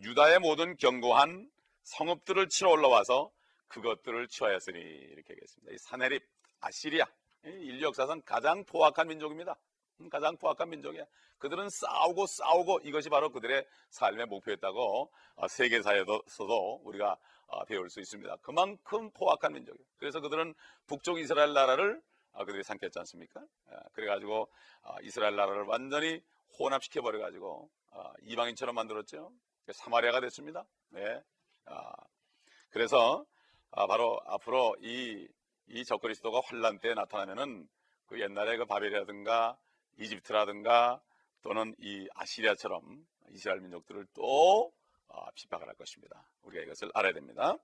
유다의 0.01 0.39
모든 0.39 0.75
견고한 0.77 1.50
성읍들을 1.86 2.50
치러 2.50 2.72
올라와서 2.72 3.32
그것들을 3.68 4.27
취하였으니 4.27 4.80
이렇게 4.80 5.34
하겠습니다. 5.34 5.74
이 5.74 5.77
산헤립 5.77 6.24
아시리아 6.60 7.06
인류 7.44 7.86
역사상 7.88 8.22
가장 8.25 8.63
포악한 8.65 9.08
민족입니다. 9.08 9.56
음, 10.01 10.10
가장 10.10 10.36
포악한 10.38 10.70
민족이야. 10.70 11.06
그들은 11.38 11.70
싸우고 11.70 12.25
싸우고 12.25 12.80
이것이 12.84 13.10
바로 13.10 13.30
그들의 13.30 13.65
삶의 13.92 14.25
목표였다고 14.25 15.12
어, 15.36 15.48
세계사에서도 15.48 16.82
우리가 16.84 17.18
어, 17.48 17.65
배울 17.65 17.89
수 17.89 18.00
있습니다. 18.00 18.38
그만큼 18.38 19.12
포악한 19.12 19.54
민족이에요. 19.54 19.86
그래서 19.98 20.20
그들은 20.20 20.54
북쪽 20.88 21.20
이스라엘 21.20 21.54
나라를 21.54 22.01
어, 22.32 22.46
그들이 22.46 22.63
삼켰지 22.63 23.00
않습니까? 23.00 23.42
그래가지고 23.94 24.50
이스라엘 25.04 25.36
나라를 25.36 25.63
완전히 25.63 26.22
혼합시켜 26.60 27.01
버려 27.01 27.20
가지고 27.20 27.70
어, 27.92 28.12
이방인처럼 28.24 28.75
만들었죠. 28.75 29.32
사마리아가 29.72 30.20
됐습니다. 30.20 30.65
네. 30.89 31.22
아, 31.65 31.93
그래서 32.69 33.25
아, 33.72 33.88
바로 33.88 34.19
앞으로 34.25 34.75
이, 34.81 35.27
이 35.67 35.84
적그리스도가 35.86 36.41
환란 36.45 36.79
때 36.79 36.93
나타나면은 36.93 37.67
그 38.07 38.19
옛날에 38.22 38.57
그 38.57 38.65
바벨이라든가 38.65 39.57
이집트라든가 39.98 41.01
또는 41.41 41.75
이 41.79 42.07
아시리아처럼 42.13 43.05
이스라엘 43.31 43.62
민족들을 43.62 44.05
또 44.13 44.72
어, 45.07 45.25
핍박을 45.36 45.67
할 45.67 45.75
것입니다. 45.75 46.27
우리가 46.43 46.63
이것을 46.63 46.91
알아야 46.93 47.13
됩니다. 47.13 47.55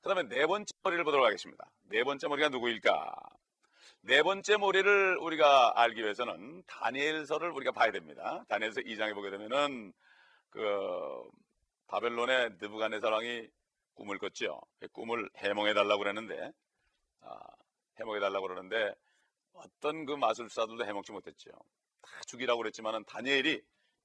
그 0.00 0.08
다음에 0.08 0.28
네 0.28 0.46
번째 0.46 0.72
머리를 0.82 1.04
보도록 1.04 1.26
하겠습니다. 1.26 1.70
네 1.84 2.04
번째 2.04 2.28
머리가 2.28 2.48
누구일까? 2.48 3.14
네 4.02 4.22
번째 4.22 4.56
머리를 4.56 5.18
우리가 5.18 5.72
알기 5.80 6.02
위해서는 6.02 6.62
다니엘서를 6.66 7.50
우리가 7.50 7.72
봐야 7.72 7.90
됩니다. 7.90 8.44
다니엘서 8.48 8.82
2장에 8.82 9.14
보게 9.14 9.30
되면은 9.30 9.92
그 10.50 10.60
바벨론의 11.88 12.56
느부갓네살 12.60 13.12
왕이 13.12 13.48
꿈을 13.94 14.18
꿨죠. 14.18 14.60
그 14.78 14.88
꿈을 14.88 15.28
해몽해 15.36 15.74
달라고 15.74 15.98
그랬는데 15.98 16.52
아, 17.22 17.38
해몽해 17.98 18.20
달라고 18.20 18.46
그러는데 18.46 18.94
어떤 19.54 20.04
그 20.06 20.12
마술사들도 20.12 20.84
해먹지 20.86 21.12
못했죠. 21.12 21.50
다 22.00 22.10
죽이라고 22.26 22.58
그랬지만은 22.58 23.04
다니엘이 23.04 23.60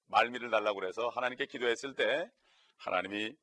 말미를 0.07 0.49
달라고 0.49 0.79
그래서 0.79 1.09
하나님께 1.09 1.45
기도했을 1.45 1.93
때 1.93 2.29
하나님이 2.77 3.35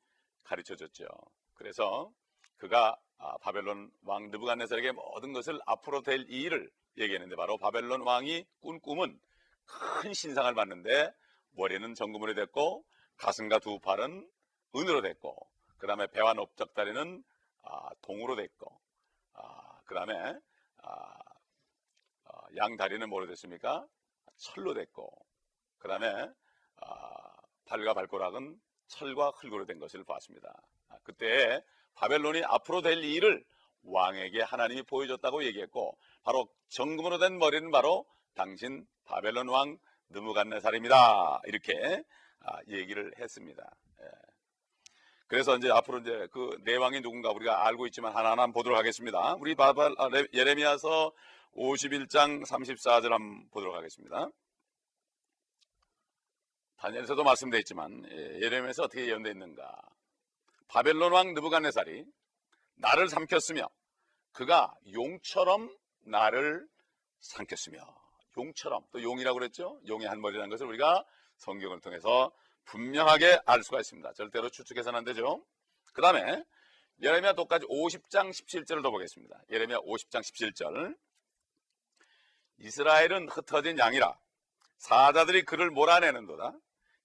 가르쳐 0.42 0.75
줬죠. 0.75 1.06
그래서 1.54 2.11
그가 2.56 2.99
아, 3.18 3.37
바벨론 3.38 3.90
왕 4.04 4.30
느부갓네살에게 4.30 4.92
모든 4.92 5.32
것을 5.32 5.61
앞으로 5.66 6.00
될이 6.02 6.25
일을 6.25 6.70
얘기했는데 6.97 7.37
바로 7.37 7.59
바벨론 7.59 8.00
왕이 8.00 8.47
꾼 8.61 8.80
꿈은 8.80 9.20
큰 9.66 10.14
신상을 10.14 10.52
봤는데 10.54 11.12
머리는 11.52 11.94
정금으로 11.94 12.35
됐고 12.35 12.85
가슴과 13.20 13.58
두 13.58 13.78
팔은 13.78 14.28
은으로 14.74 15.02
됐고 15.02 15.36
그 15.78 15.86
다음에 15.86 16.06
배와 16.08 16.34
넓적다리는 16.34 17.22
아, 17.62 17.90
동으로 18.02 18.36
됐고 18.36 18.80
그 19.84 19.94
다음에 19.94 20.38
양 22.56 22.76
다리는 22.76 23.08
뭐로 23.08 23.26
됐습니까? 23.26 23.86
철로 24.36 24.72
됐고 24.74 25.10
그 25.78 25.88
다음에 25.88 26.30
발과 27.66 27.94
발가락은 27.94 28.60
철과 28.86 29.30
흙으로 29.30 29.66
된 29.66 29.78
것을 29.78 30.04
봤습니다. 30.04 30.60
아, 30.88 30.96
그때 31.02 31.62
바벨론이 31.94 32.42
앞으로 32.44 32.82
될 32.82 33.04
일을 33.04 33.44
왕에게 33.82 34.42
하나님이 34.42 34.82
보여줬다고 34.84 35.44
얘기했고 35.44 35.96
바로 36.22 36.48
정금으로 36.68 37.18
된 37.18 37.38
머리는 37.38 37.70
바로 37.70 38.06
당신 38.34 38.86
바벨론 39.04 39.48
왕 39.48 39.78
느무갓네살입니다. 40.10 41.42
이렇게 41.46 41.74
아, 41.74 42.02
얘기를 42.68 43.12
했습니다. 43.18 43.70
예. 44.02 44.06
그래서 45.26 45.56
이제 45.56 45.70
앞으로 45.70 45.99
이제 45.99 46.26
그 46.32 46.59
내왕이 46.64 47.02
누군가 47.02 47.30
우리가 47.30 47.66
알고 47.66 47.87
있지만 47.87 48.14
하나하나 48.14 48.47
보도록 48.49 48.78
하겠습니다. 48.78 49.35
우리 49.35 49.54
바벨 49.54 49.94
아, 49.99 50.09
예레미야서 50.32 51.12
51장 51.54 52.44
34절 52.47 53.11
한번 53.11 53.49
보도록 53.50 53.76
하겠습니다. 53.76 54.28
다니엘서도 56.78 57.23
말씀되어 57.23 57.61
있지만 57.61 58.04
예, 58.11 58.40
예레미야에서 58.40 58.85
어떻게 58.85 59.06
예언되어 59.06 59.32
있는가? 59.32 59.80
바벨론 60.68 61.12
왕 61.12 61.35
느부갓네살이 61.35 62.04
나를 62.76 63.09
삼켰으며 63.09 63.68
그가 64.32 64.75
용처럼 64.92 65.76
나를 66.06 66.66
삼켰으며 67.20 67.80
용처럼 68.37 68.82
또 68.92 69.02
용이라고 69.02 69.38
그랬죠? 69.38 69.80
용의 69.87 70.09
한 70.09 70.20
머리라는 70.20 70.49
것을 70.50 70.66
우리가 70.66 71.04
성경을 71.40 71.80
통해서 71.80 72.30
분명하게 72.66 73.40
알 73.47 73.62
수가 73.62 73.80
있습니다. 73.80 74.12
절대로 74.12 74.49
추측해서는 74.49 74.99
안 74.99 75.04
되죠. 75.04 75.44
그 75.92 76.02
다음에 76.02 76.44
예레미야 77.02 77.32
똑같이 77.32 77.66
50장 77.66 78.30
17절을 78.30 78.82
더 78.82 78.90
보겠습니다. 78.90 79.42
예레미야 79.50 79.78
50장 79.78 80.20
17절 80.20 80.97
이스라엘은 82.59 83.28
흩어진 83.28 83.78
양이라 83.78 84.16
사자들이 84.76 85.42
그를 85.44 85.70
몰아내는도다. 85.70 86.54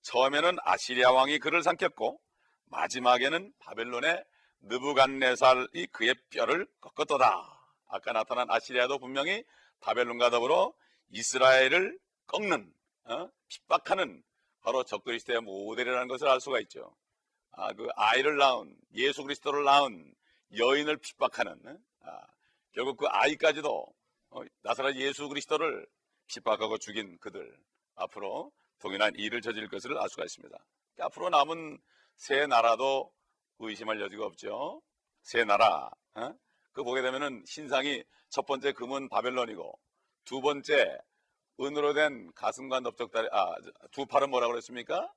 처음에는 0.02 0.58
아시리아 0.62 1.12
왕이 1.12 1.40
그를 1.40 1.64
삼켰고 1.64 2.22
마지막에는 2.66 3.54
바벨론의 3.60 4.24
느부갓네살이 4.62 5.88
그의 5.88 6.16
뼈를 6.30 6.68
꺾었도다. 6.82 7.68
아까 7.88 8.12
나타난 8.12 8.50
아시리아도 8.50 9.00
분명히 9.00 9.44
바벨론과 9.80 10.30
더불어 10.30 10.74
이스라엘을 11.10 11.98
꺾는 12.28 12.74
어? 13.06 13.30
핍박하는 13.48 14.24
바로 14.62 14.84
적그리스도의 14.84 15.42
모델이라는 15.42 16.08
것을 16.08 16.28
알 16.28 16.42
수가 16.42 16.60
있죠. 16.62 16.96
아, 17.52 17.72
그 17.74 17.88
아이를 17.96 18.38
낳은 18.38 18.76
예수 18.94 19.24
그리스도를 19.24 19.64
낳은 19.64 20.14
여인을 20.58 20.98
핍박하는 20.98 21.80
아, 22.02 22.28
결국 22.72 22.98
그 22.98 23.08
아이까지도 23.08 23.94
어, 24.32 24.42
나사렛 24.64 24.96
예수 24.98 25.30
그리스도를 25.30 25.88
핍박하고 26.28 26.78
죽인 26.80 27.18
그들 27.20 27.58
앞으로 27.96 28.52
동일한 28.80 29.14
일을 29.16 29.42
저질 29.42 29.68
것을 29.70 29.98
알 29.98 30.10
수가 30.10 30.24
있습니다. 30.24 30.58
앞으로 31.00 31.30
남은 31.30 31.78
세 32.18 32.46
나라도 32.48 33.12
의심할 33.60 34.02
여지가 34.02 34.26
없죠. 34.26 34.82
세 35.22 35.44
나라. 35.44 35.90
어? 36.16 36.34
그 36.74 36.84
보게 36.84 37.02
되면은 37.02 37.44
신상이 37.46 38.04
첫 38.30 38.46
번째 38.46 38.74
금은 38.74 39.10
바벨론이고 39.10 39.80
두 40.26 40.42
번째 40.42 40.98
은으로 41.60 41.94
된 41.94 42.32
가슴과 42.34 42.82
넓적다리 42.82 43.28
아 43.32 43.56
두 43.92 44.06
팔은 44.06 44.30
뭐라고 44.30 44.52
그랬습니까? 44.52 45.12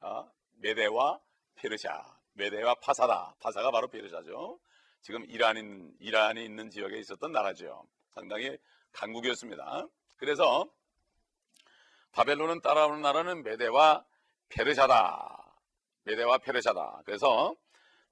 아, 0.00 0.30
메데와 0.58 1.20
페르샤. 1.56 2.18
메데와 2.34 2.76
파사다. 2.76 3.34
파사가 3.40 3.70
바로 3.70 3.88
페르샤죠. 3.88 4.58
지금 5.02 5.24
이란인 5.28 5.92
이란이 5.98 6.44
있는 6.44 6.70
지역에 6.70 6.98
있었던 6.98 7.32
나라죠. 7.32 7.86
상당히 8.10 8.56
강국이었습니다. 8.92 9.86
그래서 10.16 10.68
바벨론은 12.12 12.60
따라오는 12.60 13.02
나라는 13.02 13.42
메데와 13.42 14.04
페르샤다. 14.48 15.54
메데와 16.04 16.38
페르샤다. 16.38 17.02
그래서 17.04 17.54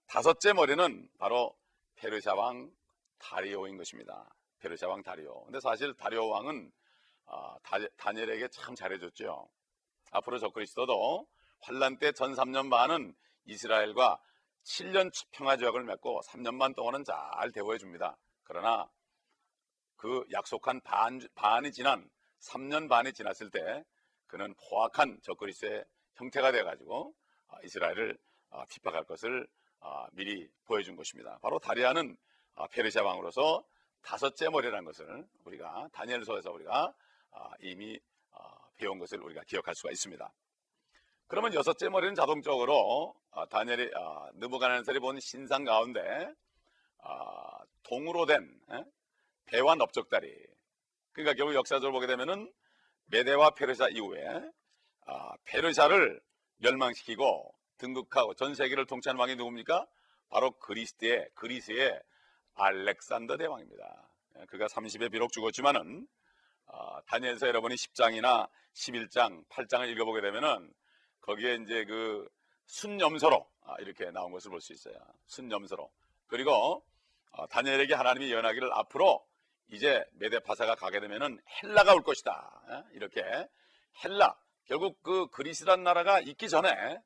다섯째 0.07 0.53
머리는 0.53 1.09
바로 1.19 1.57
페르샤 1.97 2.35
왕 2.35 2.71
다리오인 3.19 3.77
것입니다. 3.77 4.35
페르샤 4.59 4.89
왕 4.89 5.03
다리오. 5.03 5.45
근데 5.45 5.61
사실 5.61 5.95
다리오 5.95 6.29
왕은 6.29 6.71
아, 6.71 6.71
다, 7.97 8.13
니엘에게 8.13 8.49
참 8.49 8.75
잘해줬죠. 8.75 9.49
앞으로 10.13 10.39
저 10.39 10.49
그리스도도 10.51 11.27
환란 11.61 11.99
때 11.99 12.13
전 12.13 12.35
3년 12.35 12.71
반은 12.71 13.15
이스라엘과 13.45 14.21
7년 14.65 15.11
평화 15.33 15.57
조약을 15.57 15.85
맺고 15.85 16.21
3년 16.27 16.59
반 16.59 16.75
동안은 16.75 17.05
잘 17.05 17.53
대우해 17.53 17.79
줍니다. 17.79 18.17
그러나 18.45 18.89
그 19.97 20.25
약속한 20.33 20.81
반, 20.83 21.21
반이 21.35 21.73
지난 21.73 22.09
3년 22.41 22.89
반이 22.89 23.13
지났을 23.13 23.51
때 23.51 23.85
그는 24.27 24.55
포악한 24.55 25.21
적그리스의 25.23 25.85
형태가 26.15 26.53
돼가지고 26.53 27.15
아, 27.49 27.57
이스라엘을 27.65 28.19
아, 28.51 28.65
핍박할 28.67 29.05
것을 29.05 29.49
아, 29.81 30.07
미리 30.13 30.49
보여준 30.65 30.97
것입니다. 30.97 31.39
바로 31.43 31.59
다리아는 31.59 32.17
페르시아 32.73 33.03
왕으로서 33.03 33.65
다섯째 34.03 34.49
머리라는 34.49 34.85
것을 34.85 35.27
우리가 35.45 35.89
다니엘서에서 35.93 36.51
우리가 36.51 36.95
이미 37.61 37.99
배운 38.77 38.99
것을 38.99 39.21
우리가 39.21 39.43
기억할 39.45 39.75
수가 39.75 39.91
있습니다. 39.91 40.33
그러면 41.27 41.53
여섯째 41.55 41.89
머리는 41.89 42.15
자동적으로 42.15 43.15
다니엘이 43.51 43.91
느부갓네살이 44.35 44.99
본 45.01 45.21
신상 45.21 45.65
가운데 45.65 46.33
동으로 47.83 48.27
된 48.27 48.61
배와 49.47 49.75
넓적다리 49.75 50.35
그러니까 51.13 51.35
결국 51.35 51.55
역사적으로 51.55 51.93
보게 51.93 52.07
되면은 52.07 52.53
메데와 53.07 53.51
페르시아 53.51 53.89
이후에 53.89 54.25
아, 55.07 55.33
페르시아를 55.45 56.21
멸망시키고 56.59 57.55
등극하고 57.79 58.35
전 58.35 58.55
세계를 58.55 58.87
통치한 58.87 59.17
왕이 59.19 59.37
누굽니까? 59.37 59.87
바로 60.29 60.51
그리스의 60.59 61.29
그리스의 61.35 62.01
알렉산더 62.55 63.39
대왕입니다. 63.39 64.11
예, 64.39 64.45
그가 64.47 64.67
30에 64.67 65.11
비록 65.11 65.33
죽었지만은 65.33 66.07
아, 66.69 67.01
다니엘서 67.07 67.49
여러분이 67.49 67.75
10장이나 67.75 68.49
11장, 68.75 69.47
8장을 69.49 69.89
읽어보게 69.89 70.21
되면은 70.21 70.73
거기에 71.21 71.55
이제 71.57 71.85
그 71.85 72.29
순염소로 72.67 73.49
아, 73.63 73.77
이렇게 73.81 74.11
나온 74.11 74.33
것을 74.33 74.51
볼 74.51 74.61
수 74.61 74.73
있어요. 74.73 74.95
순염소로. 75.27 75.91
그리고 76.27 76.85
아, 77.33 77.47
다니엘에게 77.47 77.95
하나님이 77.95 78.33
연하기를 78.33 78.73
앞으로 78.73 79.27
이제 79.71 80.05
메데파사가 80.13 80.77
가게 80.77 81.01
되면은 81.01 81.39
헬라가 81.63 81.95
올 81.95 82.03
것이다. 82.03 82.63
예? 82.71 82.97
이렇게 82.97 83.23
헬라 84.05 84.39
결국 84.65 85.03
그 85.03 85.29
그리스란 85.29 85.83
나라가 85.83 86.21
있기 86.21 86.49
전에 86.49 87.01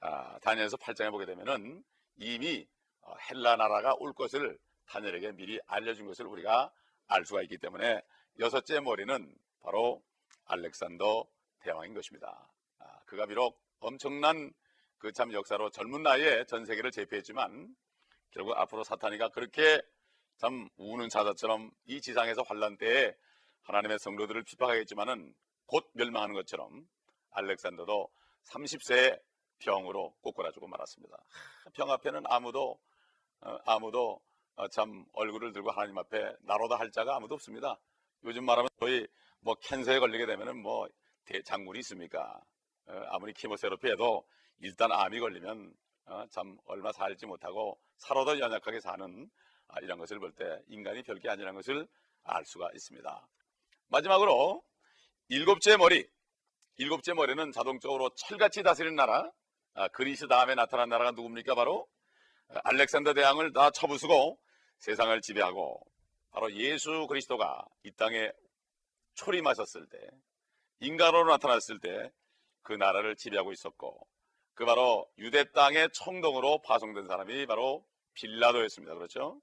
아, 0.00 0.38
다니엘서 0.40 0.76
8장에 0.76 1.10
보게 1.10 1.24
되면은 1.26 1.82
이미 2.16 2.66
어, 3.00 3.14
헬라 3.30 3.56
나라가 3.56 3.94
올 3.98 4.12
것을 4.12 4.58
다니엘에게 4.86 5.32
미리 5.32 5.58
알려준 5.66 6.06
것을 6.06 6.26
우리가 6.26 6.70
알 7.06 7.24
수가 7.24 7.42
있기 7.42 7.58
때문에 7.58 8.02
여섯째 8.38 8.80
머리는 8.80 9.34
바로 9.60 10.02
알렉산더 10.46 11.26
대왕인 11.60 11.94
것입니다. 11.94 12.48
아, 12.78 13.00
그가 13.06 13.26
비록 13.26 13.60
엄청난 13.80 14.52
그 15.04 15.12
참 15.12 15.34
역사로 15.34 15.68
젊은 15.68 16.02
나이에 16.02 16.44
전 16.46 16.64
세계를 16.64 16.90
제패했지만 16.90 17.76
결국 18.30 18.56
앞으로 18.56 18.84
사탄이가 18.84 19.28
그렇게 19.28 19.82
참 20.38 20.66
우는 20.76 21.10
사자처럼 21.10 21.70
이 21.84 22.00
지상에서 22.00 22.42
환란 22.42 22.78
때에 22.78 23.14
하나님의 23.64 23.98
성도들을 23.98 24.42
핍박하겠지만은 24.44 25.34
곧 25.66 25.90
멸망하는 25.92 26.34
것처럼 26.34 26.86
알렉산더도 27.32 28.08
30세에 28.44 29.20
병으로 29.58 30.14
꼬꾸라지고 30.22 30.68
말았습니다. 30.68 31.16
병 31.74 31.90
앞에는 31.90 32.22
아무도 32.26 32.78
어, 33.40 33.58
아무도 33.66 34.22
어, 34.56 34.68
참 34.68 35.04
얼굴을 35.12 35.52
들고 35.52 35.70
하나님 35.70 35.98
앞에 35.98 36.32
나로다 36.40 36.76
할 36.76 36.90
자가 36.90 37.16
아무도 37.16 37.34
없습니다. 37.34 37.78
요즘 38.24 38.44
말하면 38.44 38.68
거의 38.78 39.06
뭐 39.40 39.54
캔서에 39.54 39.98
걸리게 39.98 40.26
되면은 40.26 40.62
뭐 40.62 40.88
대장군이 41.26 41.78
있습니까? 41.80 42.40
어, 42.86 43.02
아무리 43.10 43.32
키모세로피 43.32 43.88
해도 43.88 44.26
일단 44.60 44.90
암이 44.92 45.20
걸리면 45.20 45.72
어, 46.06 46.24
참 46.30 46.56
얼마 46.66 46.92
살지 46.92 47.26
못하고 47.26 47.78
살아도 47.98 48.38
연약하게 48.38 48.80
사는 48.80 49.30
아, 49.68 49.80
이런 49.80 49.98
것을 49.98 50.18
볼 50.18 50.32
때 50.34 50.44
인간이 50.68 51.02
별게 51.02 51.28
아니라는 51.28 51.54
것을 51.56 51.86
알 52.24 52.44
수가 52.44 52.70
있습니다. 52.74 53.28
마지막으로 53.88 54.62
일곱째 55.28 55.76
머리. 55.76 56.06
일곱째 56.76 57.14
머리는 57.14 57.52
자동적으로 57.52 58.10
철같이 58.16 58.62
다스리는 58.62 58.94
나라. 58.96 59.30
아, 59.74 59.88
그리스 59.88 60.26
다음에 60.28 60.54
나타난 60.54 60.88
나라가 60.88 61.10
누굽니까? 61.12 61.54
바로 61.54 61.86
아, 62.48 62.60
알렉산더 62.64 63.14
대왕을 63.14 63.52
다 63.52 63.70
쳐부수고 63.70 64.38
세상을 64.78 65.18
지배하고 65.22 65.80
바로 66.34 66.52
예수 66.52 67.06
그리스도가 67.06 67.64
이 67.84 67.90
땅에 67.92 68.30
초림하셨을 69.14 69.86
때 69.88 69.98
인간으로 70.80 71.24
나타났을 71.30 71.80
때 71.80 72.12
그 72.64 72.72
나라를 72.72 73.14
지배하고 73.14 73.52
있었고 73.52 74.08
그 74.54 74.64
바로 74.64 75.08
유대 75.18 75.44
땅의 75.52 75.90
청동으로 75.92 76.62
파송된 76.62 77.06
사람이 77.06 77.46
바로 77.46 77.86
빌라도였습니다. 78.14 78.94
그렇죠? 78.94 79.40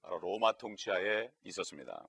바로 0.00 0.18
로마 0.18 0.52
통치하에 0.52 1.30
있었습니다. 1.44 2.08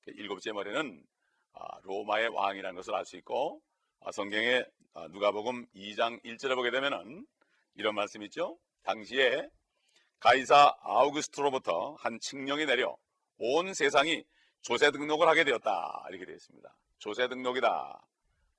그 0.00 0.10
일곱째 0.12 0.52
머리는 0.52 1.04
아, 1.52 1.80
로마의 1.82 2.28
왕이라는 2.28 2.74
것을 2.76 2.94
알 2.94 3.04
수 3.04 3.16
있고 3.18 3.60
아, 4.00 4.10
성경에 4.10 4.64
아, 4.94 5.06
누가복음 5.08 5.66
2장 5.74 6.24
1절에 6.24 6.54
보게 6.54 6.70
되면은 6.70 7.26
이런 7.74 7.94
말씀이 7.94 8.24
있죠. 8.26 8.58
당시에 8.84 9.48
가이사 10.18 10.76
아우구스트로부터 10.80 11.94
한 11.98 12.18
칙령이 12.20 12.64
내려 12.64 12.96
온 13.38 13.74
세상이 13.74 14.24
조세 14.60 14.90
등록을 14.90 15.28
하게 15.28 15.44
되었다. 15.44 16.06
이렇게 16.10 16.26
되어 16.26 16.34
있습니다. 16.34 16.76
조세 16.98 17.28
등록이다. 17.28 18.00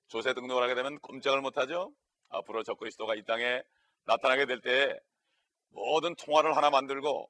조세 0.07 0.33
등록을 0.33 0.63
하게 0.63 0.75
되면 0.75 0.97
꼼짝을 0.99 1.41
못하죠. 1.41 1.93
앞으로 2.29 2.63
적그리스도가 2.63 3.15
이 3.15 3.23
땅에 3.23 3.61
나타나게 4.05 4.45
될 4.45 4.61
때 4.61 4.99
모든 5.71 6.15
통화를 6.15 6.55
하나 6.55 6.69
만들고 6.69 7.29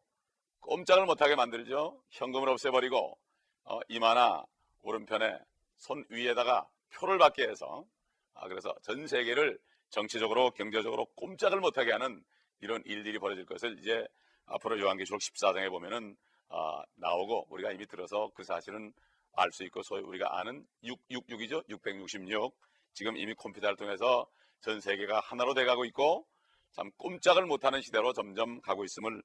꼼짝을 0.61 1.05
못하게 1.05 1.35
만들죠. 1.35 2.01
현금을 2.11 2.49
없애버리고 2.49 3.17
어, 3.65 3.79
이마나 3.89 4.43
오른편에 4.81 5.39
손 5.75 6.05
위에다가 6.09 6.67
표를 6.93 7.17
받게 7.17 7.47
해서 7.47 7.85
아, 8.33 8.47
그래서 8.47 8.73
전 8.81 9.07
세계를 9.07 9.59
정치적으로 9.89 10.51
경제적으로 10.51 11.05
꼼짝을 11.15 11.59
못하게 11.59 11.91
하는 11.91 12.23
이런 12.61 12.81
일들이 12.85 13.19
벌어질 13.19 13.45
것을 13.45 13.77
이제 13.79 14.07
앞으로 14.45 14.79
요한계시록 14.79 15.19
14장에 15.19 15.69
보면은 15.69 16.15
아, 16.49 16.83
나오고 16.95 17.47
우리가 17.49 17.71
이미 17.71 17.85
들어서 17.85 18.29
그 18.35 18.43
사실은 18.43 18.93
알 19.33 19.51
수 19.51 19.63
있고 19.65 19.83
소위 19.83 20.01
우리가 20.01 20.39
아는 20.39 20.65
666이죠. 20.83 21.63
666. 21.69 22.53
지금 22.93 23.15
이미 23.17 23.33
컴퓨터를 23.35 23.77
통해서 23.77 24.27
전 24.61 24.81
세계가 24.81 25.21
하나로 25.21 25.53
돼가고 25.53 25.85
있고 25.85 26.27
참 26.71 26.91
꼼짝을 26.97 27.45
못하는 27.45 27.81
시대로 27.81 28.13
점점 28.13 28.59
가고 28.61 28.83
있음을 28.83 29.21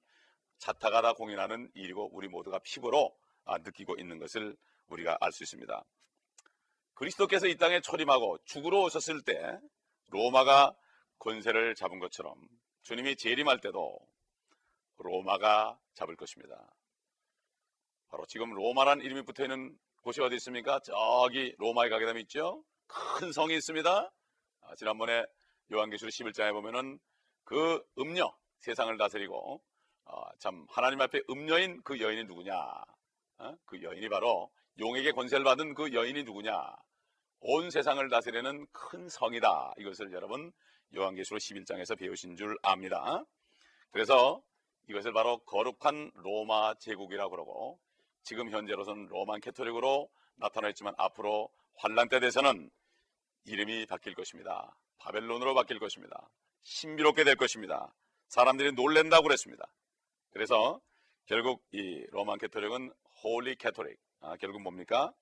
자타가다 0.58 1.14
공인하는 1.14 1.70
일이고 1.74 2.10
우리 2.12 2.28
모두가 2.28 2.60
피부로 2.60 3.14
아, 3.44 3.58
느끼고 3.58 3.96
있는 3.98 4.18
것을 4.18 4.56
우리가 4.88 5.16
알 5.20 5.32
수 5.32 5.42
있습니다. 5.42 5.82
그리스도께서 6.94 7.48
이 7.48 7.56
땅에 7.56 7.80
초림하고 7.80 8.38
죽으러 8.44 8.82
오셨을 8.82 9.22
때 9.22 9.58
로마가 10.10 10.74
권세를 11.18 11.74
잡은 11.74 11.98
것처럼 11.98 12.34
주님이 12.82 13.16
재림할 13.16 13.60
때도 13.60 13.98
로마가 14.98 15.78
잡을 15.94 16.14
것입니다. 16.16 16.70
바로 18.14 18.24
지금 18.26 18.54
로마란 18.54 19.00
이름이 19.00 19.22
붙어 19.22 19.42
있는 19.42 19.76
곳이 20.02 20.20
어디 20.20 20.36
있습니까? 20.36 20.78
저기 20.84 21.52
로마에 21.58 21.88
가게 21.88 22.06
되면 22.06 22.22
있죠? 22.22 22.62
큰 22.86 23.32
성이 23.32 23.56
있습니다. 23.56 23.90
아, 24.60 24.74
지난번에 24.76 25.24
요한계시록 25.72 26.12
11장에 26.12 26.52
보면은 26.52 27.00
그 27.42 27.84
음녀, 27.98 28.32
세상을 28.60 28.96
다스리고 28.96 29.60
어, 30.04 30.22
참 30.38 30.64
하나님 30.68 31.00
앞에 31.00 31.22
음녀인 31.28 31.82
그 31.82 31.98
여인이 31.98 32.22
누구냐? 32.26 32.54
어? 33.38 33.56
그 33.64 33.82
여인이 33.82 34.08
바로 34.08 34.48
용에게 34.78 35.10
권세를 35.10 35.42
받은 35.42 35.74
그 35.74 35.92
여인이 35.92 36.22
누구냐? 36.22 36.72
온 37.40 37.68
세상을 37.68 38.08
다스리는 38.10 38.64
큰 38.70 39.08
성이다. 39.08 39.74
이것을 39.78 40.12
여러분 40.12 40.52
요한계시록 40.94 41.40
11장에서 41.40 41.98
배우신 41.98 42.36
줄 42.36 42.56
압니다. 42.62 43.24
그래서 43.90 44.40
이것을 44.88 45.12
바로 45.12 45.38
거룩한 45.38 46.12
로마 46.14 46.74
제국이라고 46.74 47.30
그러고 47.30 47.80
지금 48.24 48.50
현재로서는 48.50 49.06
Roman 49.06 49.40
Catholic으로 49.40 50.08
나타나 50.36 50.68
있지만 50.70 50.94
앞으로 50.96 51.50
환란 51.76 52.08
때 52.08 52.20
돼서는 52.20 52.70
이름이 53.44 53.86
바뀔 53.86 54.14
것입니다. 54.14 54.74
바벨론으로 54.98 55.54
바뀔 55.54 55.78
것입니다. 55.78 56.28
신비롭게 56.62 57.24
될 57.24 57.36
것입니다. 57.36 57.94
사람들이 58.28 58.72
놀랜다고 58.72 59.24
그랬습니다. 59.24 59.66
그래서 60.30 60.80
결국 61.26 61.62
이 61.72 62.04
Roman 62.10 62.38
Catholic은 62.38 62.90
Holy 63.22 63.56
Catholic. 63.56 63.98
아, 64.20 64.36
결국 64.36 64.62
뭡니까? 64.62 65.12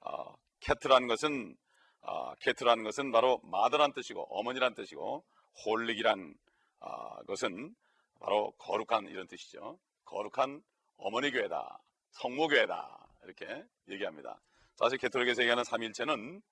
아, 0.00 0.34
Cath라는 0.58 1.06
것은 1.06 1.56
아, 2.02 2.34
Cath라는 2.40 2.82
것은 2.82 3.12
바로 3.12 3.40
mother란 3.44 3.92
뜻이고 3.92 4.26
어머니란 4.36 4.74
뜻이고 4.74 5.24
holic이란 5.64 6.34
아, 6.80 7.22
것은 7.22 7.74
바로 8.18 8.50
거룩한 8.58 9.06
이런 9.08 9.28
뜻이죠. 9.28 9.78
거룩한 10.04 10.60
어머니 10.96 11.30
교회다. 11.30 11.78
성모 12.18 12.48
교회다. 12.48 12.98
이렇게 13.22 13.64
얘기합니다. 13.88 14.40
사실 14.74 14.98
캐톨릭에서 14.98 15.42
얘기하는 15.42 15.62
삼일체는 15.62 16.42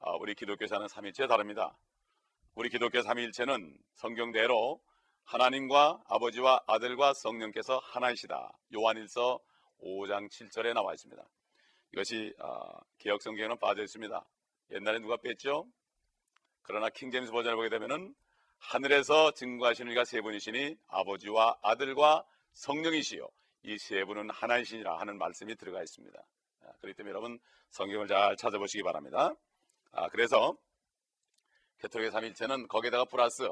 아, 0.00 0.10
우리 0.16 0.34
기독교에서 0.34 0.74
하는 0.74 0.88
삼일체 0.88 1.28
다릅니다. 1.28 1.78
우리 2.56 2.68
기독교 2.68 3.00
삼일체는 3.02 3.78
성경대로 3.94 4.82
하나님과 5.22 6.02
아버지와 6.08 6.64
아들과 6.66 7.14
성령께서 7.14 7.78
하나이시다. 7.78 8.52
요한일서 8.74 9.38
5장 9.80 10.28
7절에 10.28 10.74
나와 10.74 10.92
있습니다. 10.92 11.22
이것이 11.92 12.34
아, 12.40 12.80
개혁 12.98 13.22
성경에는 13.22 13.60
빠져 13.60 13.84
있습니다. 13.84 14.26
옛날에 14.72 14.98
누가 14.98 15.18
뺐죠? 15.18 15.68
그러나 16.62 16.88
킹제임스 16.88 17.30
버전을 17.30 17.54
보게 17.54 17.68
되면은 17.68 18.12
하늘에서 18.58 19.30
증거하시는 19.34 19.92
이가 19.92 20.04
세 20.04 20.20
분이시니 20.20 20.78
아버지와 20.88 21.58
아들과 21.62 22.24
성령이시요 22.54 23.28
이 23.64 23.78
세 23.78 24.04
분은 24.04 24.30
하나이시니라 24.30 24.98
하는 24.98 25.18
말씀이 25.18 25.54
들어가 25.56 25.82
있습니다. 25.82 26.18
아, 26.62 26.72
그렇기 26.80 26.94
때문에 26.96 27.10
여러분 27.10 27.38
성경을 27.70 28.08
잘 28.08 28.36
찾아보시기 28.36 28.82
바랍니다. 28.82 29.34
아, 29.92 30.08
그래서 30.08 30.56
개토릭의 31.78 32.10
삼일체는 32.10 32.68
거기에다가 32.68 33.04
플러스 33.04 33.48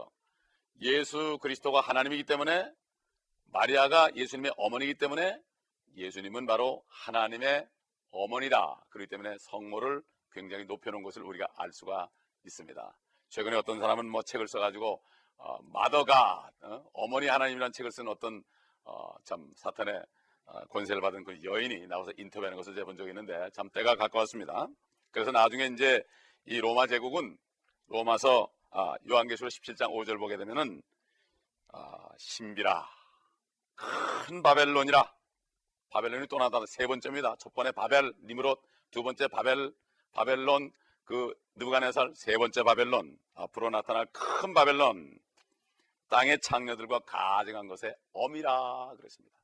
예수 0.81 1.39
그리스도가 1.41 1.81
하나님이기 1.81 2.25
때문에 2.25 2.73
마리아가 3.53 4.11
예수님의 4.15 4.53
어머니이기 4.57 4.95
때문에 4.95 5.41
예수님은 5.97 6.47
바로 6.47 6.85
하나님의 6.89 7.69
어머니다. 8.11 8.85
그렇기 8.91 9.09
때문에 9.09 9.37
성모를 9.39 10.03
굉장히 10.33 10.65
높여놓은 10.65 11.03
것을 11.03 11.23
우리가 11.23 11.47
알 11.57 11.73
수가 11.73 12.09
있습니다. 12.45 12.97
최근에 13.29 13.57
어떤 13.57 13.79
사람은 13.81 14.09
뭐 14.09 14.23
책을 14.23 14.49
써가지고 14.49 15.03
어, 15.37 15.63
마더가 15.63 16.51
어? 16.63 17.07
머니 17.09 17.27
하나님이라는 17.27 17.73
책을 17.73 17.91
쓴 17.93 18.09
어떤 18.09 18.43
어, 18.85 19.15
참 19.25 19.51
사탄의 19.57 20.03
어, 20.47 20.65
권세를 20.67 21.01
받은 21.01 21.25
그 21.25 21.43
여인이 21.43 21.87
나와서 21.87 22.13
인터뷰하는 22.17 22.57
것을 22.57 22.75
제가 22.75 22.85
본 22.87 22.97
적이 22.97 23.11
있는데 23.11 23.49
참 23.53 23.69
때가 23.71 23.97
가까웠습니다. 23.97 24.67
그래서 25.11 25.31
나중에 25.31 25.67
이제 25.67 26.03
이 26.47 26.59
로마 26.59 26.87
제국은 26.87 27.37
로마서 27.87 28.49
아, 28.71 28.95
요한계시록 29.09 29.51
17장 29.51 29.91
5절 29.91 30.19
보게 30.19 30.37
되면은 30.37 30.83
아, 31.73 32.09
신비라. 32.19 32.89
큰 33.75 34.43
바벨론이라. 34.43 35.13
바벨론이 35.91 36.27
또 36.29 36.39
나타나 36.39 36.65
세 36.67 36.87
번째입니다. 36.87 37.37
첫 37.39 37.53
번째 37.53 37.73
바벨 37.73 38.13
니므롯, 38.25 38.63
두 38.91 39.03
번째 39.03 39.29
바벨 39.29 39.73
바벨론. 40.13 40.73
그 41.05 41.35
느부갓네살 41.57 42.13
세 42.15 42.37
번째 42.37 42.63
바벨론. 42.63 43.19
앞으로 43.35 43.71
나타날 43.71 44.07
큰 44.13 44.55
바벨론 44.55 45.19
땅의 46.11 46.41
창녀들과 46.43 47.01
가증한 47.01 47.69
것에 47.69 47.95
어미라 48.13 48.95
그랬습니다. 48.97 49.39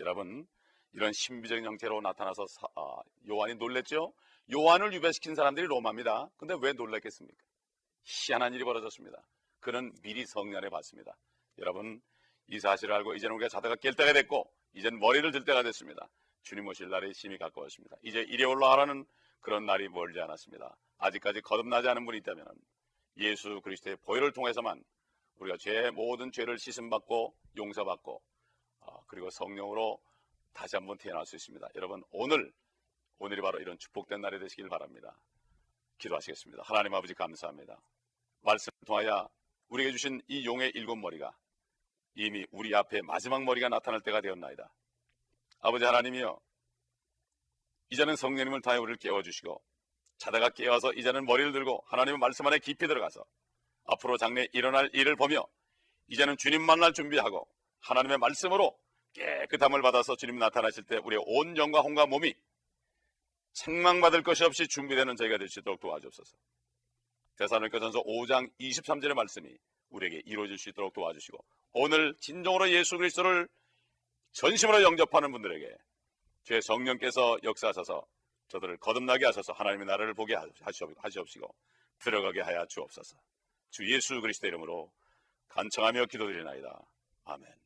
여러분 0.00 0.46
이런 0.92 1.12
신비적인 1.12 1.64
형태로 1.64 2.00
나타나서 2.02 2.46
사, 2.46 2.66
아, 2.76 2.96
요한이 3.28 3.56
놀랬죠. 3.56 4.12
요한을 4.54 4.92
유배시킨 4.92 5.34
사람들이 5.34 5.66
로마입니다. 5.66 6.28
근데 6.36 6.54
왜 6.60 6.72
놀랐겠습니까? 6.72 7.42
희한한 8.04 8.52
일이 8.52 8.64
벌어졌습니다. 8.64 9.26
그는 9.60 9.92
미리 10.02 10.26
성년해 10.26 10.68
봤습니다. 10.68 11.16
여러분 11.58 12.00
이 12.48 12.60
사실을 12.60 12.94
알고 12.94 13.14
이제는 13.14 13.34
우리가 13.36 13.48
자다가 13.48 13.76
깰 13.76 13.96
때가 13.96 14.12
됐고 14.12 14.52
이제는 14.74 14.98
머리를 15.00 15.30
들 15.32 15.44
때가 15.44 15.62
됐습니다. 15.62 16.08
주님 16.42 16.66
오실 16.68 16.90
날이 16.90 17.14
심히 17.14 17.38
가까웠습니다. 17.38 17.96
이제 18.02 18.20
이래 18.20 18.44
올라가라는 18.44 19.06
그런 19.40 19.64
날이 19.64 19.88
멀지 19.88 20.20
않았습니다. 20.20 20.76
아직까지 20.98 21.40
거듭나지 21.40 21.88
않은 21.88 22.04
분이 22.04 22.18
있다면 22.18 22.44
예수 23.18 23.60
그리스도의 23.62 23.96
보혈을 24.04 24.32
통해서만 24.32 24.82
우리가 25.36 25.56
죄 25.58 25.90
모든 25.90 26.32
죄를 26.32 26.58
씻음받고 26.58 27.34
용서받고 27.56 28.22
어, 28.80 29.04
그리고 29.06 29.30
성령으로 29.30 30.00
다시 30.52 30.76
한번 30.76 30.96
태어날 30.98 31.26
수 31.26 31.36
있습니다. 31.36 31.68
여러분 31.74 32.02
오늘 32.10 32.52
오늘이 33.18 33.40
바로 33.40 33.60
이런 33.60 33.78
축복된 33.78 34.20
날이 34.20 34.38
되시길 34.38 34.68
바랍니다. 34.68 35.16
기도하시겠습니다. 35.98 36.62
하나님 36.64 36.94
아버지 36.94 37.14
감사합니다. 37.14 37.80
말씀을 38.40 38.76
통하여 38.86 39.28
우리에게 39.68 39.92
주신 39.92 40.20
이 40.28 40.44
용의 40.44 40.72
일곱 40.74 40.96
머리가 40.96 41.36
이미 42.14 42.46
우리 42.50 42.74
앞에 42.74 43.02
마지막 43.02 43.42
머리가 43.42 43.68
나타날 43.68 44.00
때가 44.02 44.20
되었나이다. 44.20 44.72
아버지 45.60 45.84
하나님이여, 45.84 46.38
이제는 47.90 48.16
성령님을 48.16 48.60
통해 48.60 48.76
우리를 48.76 48.98
깨워주시고 48.98 49.62
자다가 50.18 50.50
깨어서 50.50 50.92
이제는 50.92 51.24
머리를 51.24 51.52
들고 51.52 51.82
하나님의 51.86 52.18
말씀 52.18 52.46
안에 52.46 52.58
깊이 52.58 52.86
들어가서 52.86 53.24
앞으로 53.84 54.16
장래에 54.16 54.48
일어날 54.52 54.90
일을 54.92 55.16
보며 55.16 55.46
이제는 56.08 56.36
주님 56.38 56.62
만날 56.62 56.92
준비하고 56.92 57.46
하나님의 57.80 58.18
말씀으로 58.18 58.78
깨끗함을 59.12 59.82
받아서 59.82 60.16
주님 60.16 60.38
나타나실 60.38 60.84
때 60.84 60.96
우리의 60.96 61.22
온 61.26 61.56
영과 61.56 61.80
혼과 61.80 62.06
몸이 62.06 62.34
책망받을 63.52 64.22
것이 64.22 64.44
없이 64.44 64.66
준비되는 64.66 65.16
저희가 65.16 65.38
될 65.38 65.48
수 65.48 65.60
있도록 65.60 65.80
도와주옵소서. 65.80 66.36
대사로니까 67.36 67.78
전서 67.80 68.02
5장 68.02 68.50
23절의 68.60 69.14
말씀이 69.14 69.56
우리에게 69.90 70.22
이루어질 70.24 70.58
수 70.58 70.70
있도록 70.70 70.92
도와주시고 70.92 71.38
오늘 71.72 72.14
진정으로 72.20 72.70
예수 72.70 72.96
그리스도를 72.96 73.48
전심으로 74.32 74.82
영접하는 74.82 75.30
분들에게 75.30 75.76
주의 76.42 76.60
성령께서 76.62 77.38
역사하셔서 77.42 78.04
저들을 78.48 78.76
거듭나게 78.78 79.24
하셔서 79.26 79.52
하나님의 79.52 79.86
나라를 79.86 80.14
보게 80.14 80.34
하시옵- 80.34 80.94
하시옵시고 80.98 81.54
들어가게 82.00 82.40
하여 82.40 82.66
주옵소서. 82.66 83.16
주 83.74 83.90
예수 83.90 84.20
그리스도 84.20 84.46
이름으로 84.46 84.92
간청하며 85.48 86.06
기도드리나이다. 86.06 86.80
아멘. 87.24 87.63